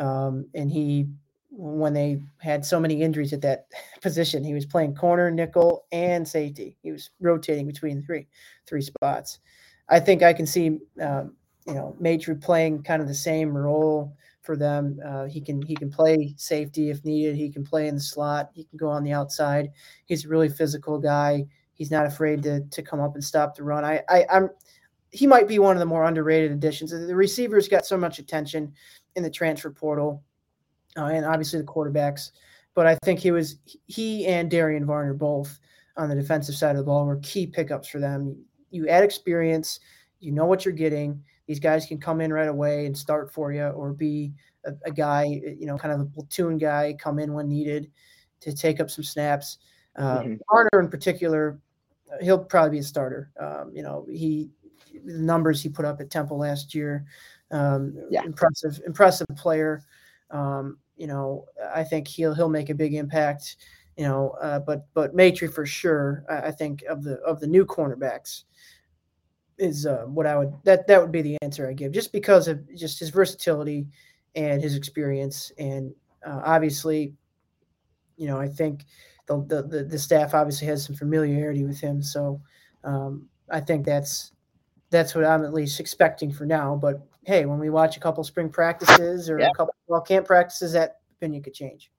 [0.01, 1.09] um, and he
[1.57, 3.67] when they had so many injuries at that
[4.03, 4.45] position.
[4.45, 6.77] He was playing corner, nickel, and safety.
[6.83, 8.27] He was rotating between three
[8.67, 9.41] three spots.
[9.89, 11.35] I think I can see um,
[11.67, 15.01] you know, Maitre playing kind of the same role for them.
[15.05, 17.37] Uh, he can he can play safety if needed.
[17.37, 18.51] He can play in the slot.
[18.53, 19.71] He can go on the outside.
[20.05, 21.47] He's a really physical guy.
[21.73, 23.85] He's not afraid to to come up and stop the run.
[23.85, 24.51] I, I I'm
[25.11, 26.91] he might be one of the more underrated additions.
[26.91, 28.73] The receivers got so much attention
[29.15, 30.23] in the transfer portal,
[30.97, 32.31] uh, and obviously the quarterbacks.
[32.75, 35.59] But I think he was he and Darian Varner both
[35.97, 38.37] on the defensive side of the ball were key pickups for them.
[38.71, 39.79] You add experience,
[40.19, 41.23] you know what you're getting.
[41.47, 44.33] These guys can come in right away and start for you, or be
[44.65, 47.91] a, a guy, you know, kind of a platoon guy, come in when needed
[48.41, 49.59] to take up some snaps.
[49.97, 50.35] Uh, mm-hmm.
[50.51, 51.61] Varner in particular,
[52.21, 53.31] he'll probably be a starter.
[53.39, 54.51] Um, you know, he
[55.05, 57.05] the numbers he put up at Temple last year,
[57.51, 58.25] um, yeah.
[58.25, 59.83] impressive, impressive player.
[60.31, 63.57] Um, you know, I think he'll he'll make a big impact.
[63.97, 66.25] You know, uh, but but Maitre for sure.
[66.29, 68.43] I, I, think of the of the new cornerbacks
[69.59, 72.49] is uh, what I would that that would be the answer I give, just because
[72.49, 73.87] of just his versatility
[74.35, 75.95] and his experience, and
[76.27, 77.15] uh, obviously,
[78.17, 78.85] you know, I think
[79.27, 82.41] the, the the staff obviously has some familiarity with him, so
[82.83, 84.33] um, I think that's
[84.91, 86.77] that's what I'm at least expecting for now.
[86.77, 89.49] But hey, when we watch a couple spring practices or yeah.
[89.49, 91.91] a couple well camp practices, that opinion could change.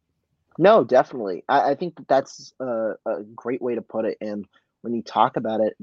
[0.57, 1.43] No, definitely.
[1.49, 4.17] I, I think that that's a, a, great way to put it.
[4.21, 4.47] And
[4.81, 5.75] when you talk about it,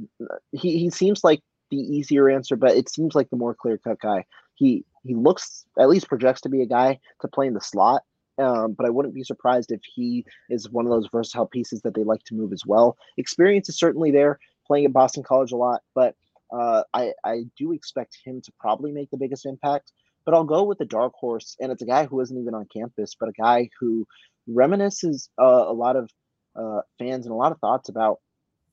[0.53, 4.01] he, he seems like the easier answer, but it seems like the more clear cut
[4.01, 4.25] guy.
[4.55, 8.03] He he looks at least projects to be a guy to play in the slot.
[8.39, 11.95] Um, but I wouldn't be surprised if he is one of those versatile pieces that
[11.95, 12.97] they like to move as well.
[13.19, 16.15] Experience is certainly there, playing at Boston College a lot, but
[16.53, 19.93] uh, I, I do expect him to probably make the biggest impact,
[20.25, 22.67] but I'll go with the dark horse, and it's a guy who isn't even on
[22.75, 24.07] campus, but a guy who
[24.49, 26.11] reminisces uh, a lot of
[26.57, 28.21] uh, fans and a lot of thoughts about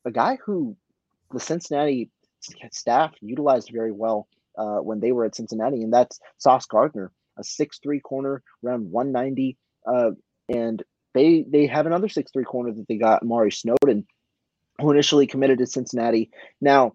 [0.06, 0.76] a guy who
[1.32, 2.10] the Cincinnati
[2.72, 4.28] staff utilized very well
[4.58, 9.58] uh, when they were at Cincinnati, and that's Sauce Gardner, a six-three corner, around 190,
[9.88, 10.12] uh,
[10.50, 10.84] and
[11.14, 14.06] they they have another six-three corner that they got, Amare Snowden,
[14.80, 16.30] who initially committed to Cincinnati.
[16.62, 16.94] Now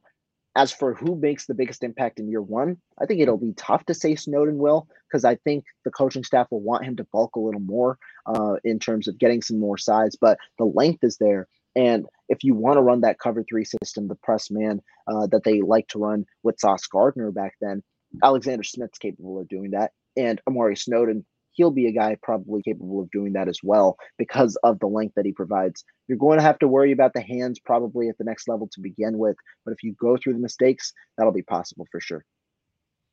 [0.57, 3.85] as for who makes the biggest impact in year one, I think it'll be tough
[3.87, 7.37] to say Snowden will, because I think the coaching staff will want him to bulk
[7.37, 10.17] a little more uh, in terms of getting some more size.
[10.21, 11.49] But the length is there.
[11.77, 15.43] And if you want to run that cover three system, the press man uh, that
[15.45, 17.83] they like to run with Sauce Gardner back then,
[18.23, 19.91] Alexander Smith's capable of doing that.
[20.17, 24.57] And Amare Snowden he'll be a guy probably capable of doing that as well because
[24.63, 25.85] of the length that he provides.
[26.09, 28.81] You're going to have to worry about the hands probably at the next level to
[28.81, 32.25] begin with, but if you go through the mistakes, that'll be possible for sure.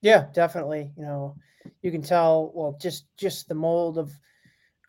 [0.02, 0.92] Yeah, definitely.
[0.98, 1.36] You know,
[1.82, 4.12] you can tell well just just the mold of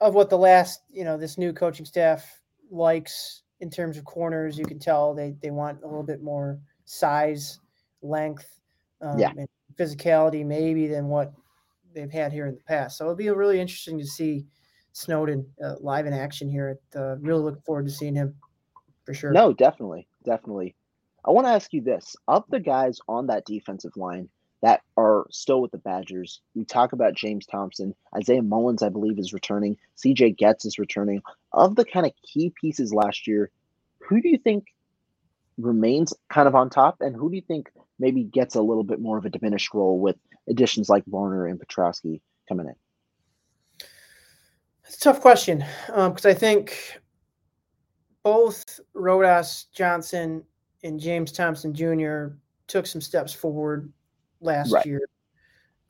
[0.00, 2.40] of what the last, you know, this new coaching staff
[2.70, 4.58] likes in terms of corners.
[4.58, 7.60] You can tell they they want a little bit more size,
[8.00, 8.58] length,
[9.00, 9.32] um, yeah.
[9.36, 9.48] and
[9.78, 11.32] physicality maybe than what
[11.94, 12.98] they've had here in the past.
[12.98, 14.46] So it'll be really interesting to see
[14.92, 16.78] Snowden uh, live in action here.
[16.94, 18.34] At, uh, really looking forward to seeing him
[19.04, 19.32] for sure.
[19.32, 20.74] No, definitely, definitely.
[21.24, 24.28] I want to ask you this: of the guys on that defensive line
[24.62, 29.18] that are still with the Badgers, we talk about James Thompson, Isaiah Mullins, I believe,
[29.18, 29.76] is returning.
[29.96, 31.20] CJ Goetz is returning.
[31.52, 33.50] Of the kind of key pieces last year,
[33.98, 34.66] who do you think
[35.58, 39.00] remains kind of on top, and who do you think maybe gets a little bit
[39.00, 40.16] more of a diminished role with
[40.48, 42.74] additions like Varner and Pietrowski coming in?
[44.84, 47.00] It's a tough question because um, I think
[48.22, 50.44] both Rodas Johnson
[50.82, 52.36] and James Thompson Jr.
[52.66, 53.92] took some steps forward
[54.40, 54.84] last right.
[54.84, 55.08] year.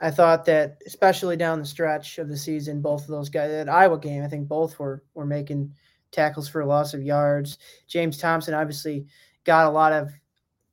[0.01, 3.69] I thought that, especially down the stretch of the season, both of those guys at
[3.69, 5.73] Iowa game, I think both were were making
[6.11, 7.59] tackles for a loss of yards.
[7.87, 9.07] James Thompson obviously
[9.45, 10.11] got a lot of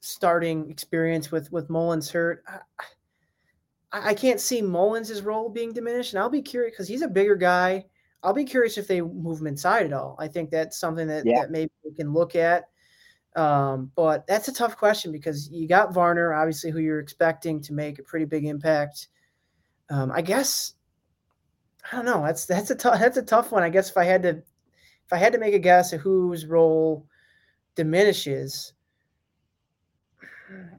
[0.02, 2.44] starting experience with with Mullins hurt.
[2.48, 2.60] I,
[3.92, 7.36] I can't see Mullins' role being diminished, and I'll be curious because he's a bigger
[7.36, 7.86] guy.
[8.22, 10.16] I'll be curious if they move him inside at all.
[10.20, 11.42] I think that's something that, yeah.
[11.42, 12.66] that maybe we can look at.
[13.36, 17.74] Um, but that's a tough question because you got Varner, obviously, who you're expecting to
[17.74, 19.08] make a pretty big impact.
[19.90, 20.74] Um, I guess
[21.92, 22.24] I don't know.
[22.24, 23.64] That's that's a tough that's a tough one.
[23.64, 26.46] I guess if I had to if I had to make a guess of whose
[26.46, 27.08] role
[27.76, 28.74] diminishes,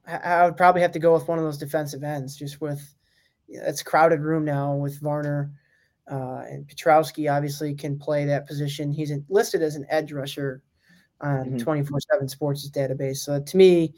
[0.07, 2.95] I would probably have to go with one of those defensive ends, just with
[3.51, 5.53] it's crowded room now with Varner
[6.11, 7.31] uh, and Pietrowski.
[7.31, 8.93] Obviously, can play that position.
[8.93, 10.63] He's listed as an edge rusher
[11.21, 13.19] on twenty four seven Sports' database.
[13.19, 13.93] So to me,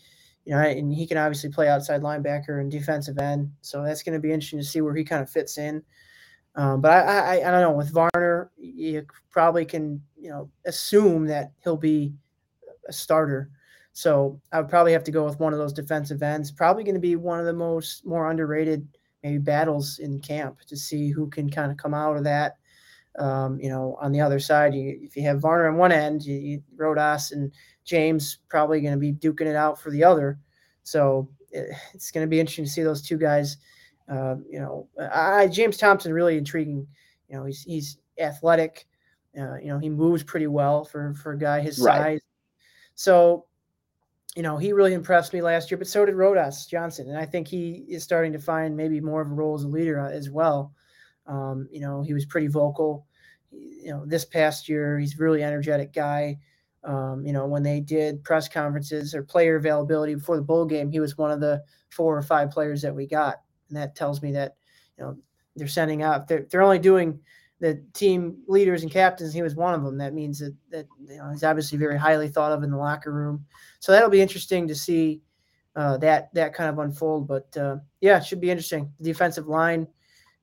[0.44, 3.52] you know, and he can obviously play outside linebacker and defensive end.
[3.60, 5.82] So that's going to be interesting to see where he kind of fits in.
[6.56, 7.72] Um, but I, I, I don't know.
[7.72, 12.12] With Varner, you probably can, you know, assume that he'll be
[12.88, 13.50] a starter
[13.92, 16.50] So I would probably have to go with one of those defensive ends.
[16.50, 18.86] Probably going to be one of the most more underrated
[19.22, 22.56] maybe battles in camp to see who can kind of come out of that.
[23.18, 26.24] Um, you know, on the other side, you, if you have Varner on one end,
[26.24, 27.52] you, you Rodas and
[27.84, 30.38] James probably going to be duking it out for the other.
[30.82, 33.58] So it, it's going to be interesting to see those two guys.
[34.08, 36.86] Uh, you know, I, James Thompson really intriguing.
[37.28, 38.86] You know, he's he's athletic.
[39.38, 41.98] Uh, you know, he moves pretty well for for a guy his right.
[41.98, 42.20] size.
[42.94, 43.46] So,
[44.36, 45.78] you know, he really impressed me last year.
[45.78, 49.20] But so did Rodas Johnson, and I think he is starting to find maybe more
[49.20, 50.72] of a role as a leader uh, as well.
[51.26, 53.06] Um, you know, he was pretty vocal.
[53.50, 56.38] You know, this past year, he's a really energetic guy.
[56.84, 60.90] Um, you know, when they did press conferences or player availability before the bowl game,
[60.90, 63.36] he was one of the four or five players that we got,
[63.68, 64.56] and that tells me that
[64.98, 65.16] you know
[65.54, 66.26] they're sending out.
[66.26, 67.20] They're they're only doing
[67.62, 69.32] the team leaders and captains.
[69.32, 69.96] He was one of them.
[69.96, 73.12] That means that that you know he's obviously very highly thought of in the locker
[73.12, 73.46] room.
[73.78, 75.22] So that'll be interesting to see
[75.76, 77.28] uh, that that kind of unfold.
[77.28, 78.92] But uh, yeah, it should be interesting.
[78.98, 79.86] The defensive line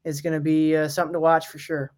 [0.06, 1.92] is going to be uh, something to watch for sure.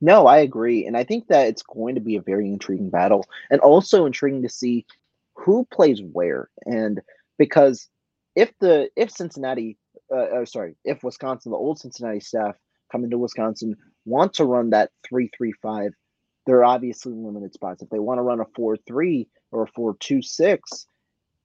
[0.00, 0.86] No, I agree.
[0.86, 4.42] And I think that it's going to be a very intriguing battle and also intriguing
[4.42, 4.86] to see
[5.34, 6.48] who plays where.
[6.64, 7.02] And
[7.38, 7.88] because
[8.36, 9.76] if the if Cincinnati
[10.14, 12.54] uh, sorry, if Wisconsin, the old Cincinnati staff
[12.92, 15.92] come into Wisconsin, want to run that three three five,
[16.46, 17.82] there are obviously limited spots.
[17.82, 20.86] If they want to run a four three or a four two six,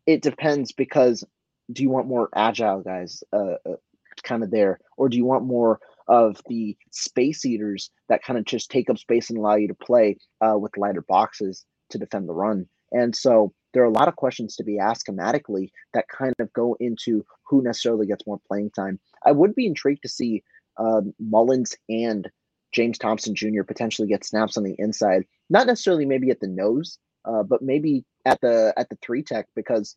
[0.05, 1.23] it depends because
[1.71, 3.75] do you want more agile guys uh, uh
[4.23, 5.79] kind of there, or do you want more
[6.09, 9.75] of the space eaters that kind of just take up space and allow you to
[9.75, 12.67] play uh, with lighter boxes to defend the run.
[12.91, 16.51] And so there are a lot of questions to be asked schematically that kind of
[16.53, 18.99] go into who necessarily gets more playing time.
[19.23, 20.43] I would be intrigued to see
[20.77, 22.27] um, Mullins and
[22.71, 23.63] James Thompson Jr.
[23.63, 28.05] potentially get snaps on the inside, not necessarily maybe at the nose, uh, but maybe
[28.25, 29.95] at the at the three tech because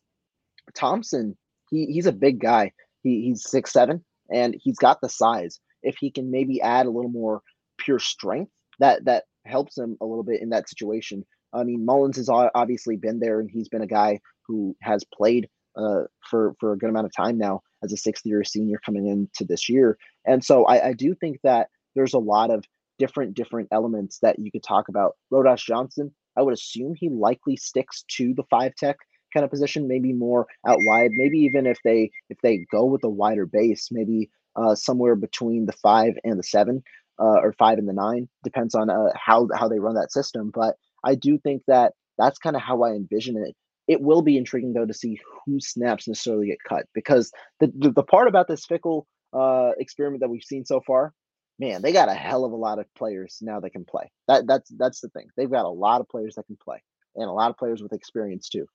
[0.75, 1.37] Thompson
[1.69, 2.71] he he's a big guy.
[3.01, 6.89] He, he's six seven and he's got the size if he can maybe add a
[6.89, 7.41] little more
[7.77, 11.25] pure strength, that that helps him a little bit in that situation.
[11.51, 15.49] I mean, Mullins has obviously been there, and he's been a guy who has played
[15.75, 19.07] uh, for for a good amount of time now as a sixth year senior coming
[19.07, 19.97] into this year.
[20.25, 22.63] And so I, I do think that there's a lot of
[22.99, 25.15] different different elements that you could talk about.
[25.31, 28.97] Rodas Johnson, I would assume he likely sticks to the five tech
[29.33, 31.11] kind of position, maybe more out wide.
[31.13, 35.65] Maybe even if they if they go with a wider base, maybe uh, somewhere between
[35.65, 36.83] the five and the seven,
[37.19, 38.29] uh, or five and the nine.
[38.43, 40.51] Depends on uh, how how they run that system.
[40.53, 43.55] But I do think that that's kind of how I envision it.
[43.87, 47.91] It will be intriguing though to see who snaps necessarily get cut because the the,
[47.91, 51.13] the part about this Fickell uh, experiment that we've seen so far,
[51.59, 54.11] man, they got a hell of a lot of players now that can play.
[54.27, 55.27] That that's that's the thing.
[55.37, 56.81] They've got a lot of players that can play,
[57.15, 58.65] and a lot of players with experience too.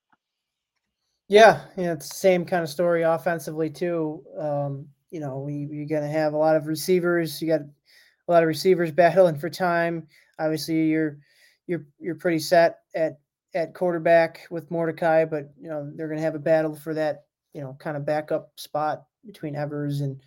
[1.29, 4.22] Yeah, yeah, it's the same kind of story offensively too.
[4.39, 7.41] Um, you know, we, you're going to have a lot of receivers.
[7.41, 10.07] You got a lot of receivers battling for time.
[10.39, 11.18] Obviously, you're
[11.66, 13.18] you're you're pretty set at
[13.55, 17.24] at quarterback with Mordecai, but you know they're going to have a battle for that
[17.53, 20.20] you know kind of backup spot between Evers and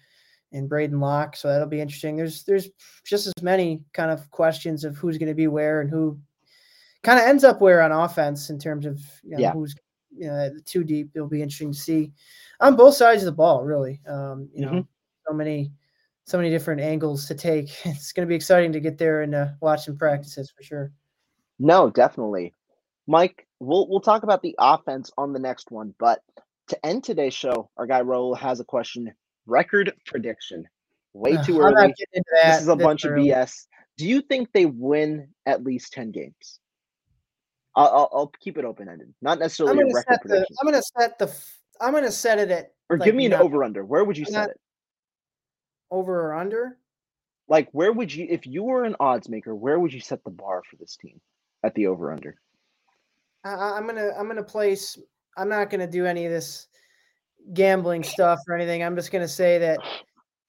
[0.52, 1.36] and Braedyn Locke.
[1.36, 2.16] So that'll be interesting.
[2.16, 2.70] There's there's
[3.06, 6.20] just as many kind of questions of who's going to be where and who
[7.04, 9.52] kind of ends up where on offense in terms of you know, yeah.
[9.52, 9.76] who's
[10.12, 11.12] you know too deep.
[11.16, 12.12] It'll be interesting to see
[12.60, 14.02] on both sides of the ball, really.
[14.08, 14.76] Um, you mm-hmm.
[14.76, 14.88] know,
[15.28, 15.72] so many
[16.26, 17.70] so many different angles to take.
[17.86, 20.91] It's going to be exciting to get there and uh, watch some practices for sure.
[21.60, 22.54] No, definitely,
[23.08, 23.47] Mike.
[23.60, 26.22] We'll we'll talk about the offense on the next one, but
[26.68, 29.14] to end today's show, our guy Raul has a question.
[29.46, 30.68] Record prediction.
[31.14, 31.94] Way too early.
[32.44, 33.32] This is a bunch early.
[33.32, 33.68] of BS.
[33.98, 36.60] Do you think they win at least ten games?
[37.76, 40.46] I'll, I'll, I'll keep it open ended, not necessarily a record prediction.
[40.50, 41.34] The, I'm going to set the
[41.82, 42.74] I'm gonna set it at.
[42.89, 43.84] Or like, give me an over under.
[43.84, 44.60] Where would you set it?
[45.89, 46.78] Over or under?
[47.50, 50.30] Like where would you, if you were an odds maker, where would you set the
[50.30, 51.20] bar for this team
[51.64, 52.36] at the over under?
[53.44, 54.98] I, I'm gonna I'm gonna place.
[55.38, 56.68] I'm not gonna do any of this
[57.54, 58.84] gambling stuff or anything.
[58.84, 59.80] I'm just gonna say that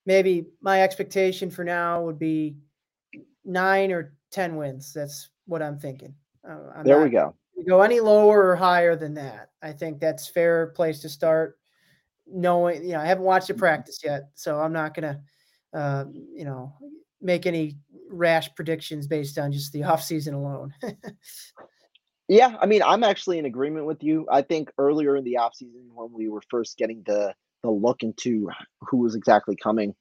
[0.07, 2.57] maybe my expectation for now would be
[3.45, 4.93] nine or ten wins.
[4.93, 6.14] That's what I'm thinking.
[6.49, 7.34] Uh, I'm there we go
[7.68, 9.51] go any lower or higher than that.
[9.62, 11.59] I think that's fair place to start.
[12.26, 15.20] Knowing, you know, I haven't watched the practice yet, so I'm not gonna,
[15.74, 16.72] uh, you know,
[17.20, 17.76] make any
[18.09, 20.72] rash predictions based on just the offseason alone.
[22.32, 24.26] yeah, I mean, I'm actually in agreement with you.
[24.30, 28.50] I think earlier in the offseason when we were first getting the the look into
[28.80, 29.94] who was exactly coming,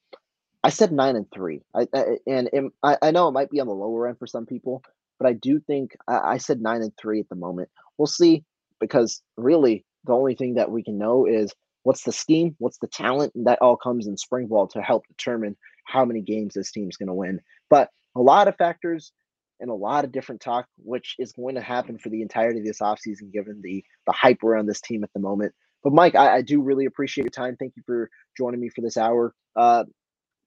[0.64, 1.62] I said nine and three.
[1.76, 4.28] I, I and it, I, I know it might be on the lower end for
[4.28, 4.84] some people,
[5.20, 7.70] but I do think I, I said nine and three at the moment.
[7.98, 8.46] We'll see.
[8.80, 11.54] because really the only thing that we can know is
[11.84, 15.08] what's the scheme, what's the talent, and that all comes in spring ball to help
[15.08, 17.42] determine how many games this team's going to win.
[17.70, 19.14] But a lot of factors
[19.62, 22.66] and a lot of different talk, which is going to happen for the entirety of
[22.66, 25.54] this offseason, given the the hype around this team at the moment.
[25.84, 27.56] But Mike, I, I do really appreciate your time.
[27.58, 29.34] Thank you for joining me for this hour.
[29.56, 29.86] Uh,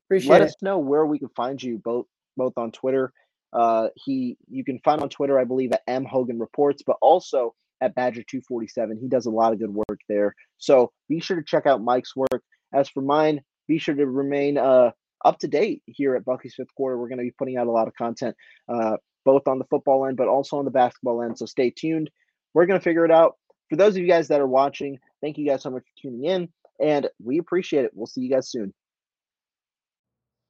[0.06, 0.48] Appreciate let it.
[0.48, 2.06] us know where we can find you both
[2.36, 3.12] both on Twitter.
[3.52, 7.54] Uh, he you can find on Twitter, I believe, at M Hogan Reports, but also
[7.80, 8.98] at Badger 247.
[9.00, 10.34] He does a lot of good work there.
[10.58, 12.42] So be sure to check out Mike's work.
[12.72, 14.90] As for mine, be sure to remain uh,
[15.24, 16.98] up to date here at Bucky's Fifth Quarter.
[16.98, 18.36] We're going to be putting out a lot of content,
[18.68, 21.38] uh, both on the football end, but also on the basketball end.
[21.38, 22.10] So stay tuned.
[22.52, 23.36] We're going to figure it out.
[23.70, 26.24] For those of you guys that are watching, thank you guys so much for tuning
[26.24, 26.48] in,
[26.80, 27.92] and we appreciate it.
[27.94, 28.74] We'll see you guys soon.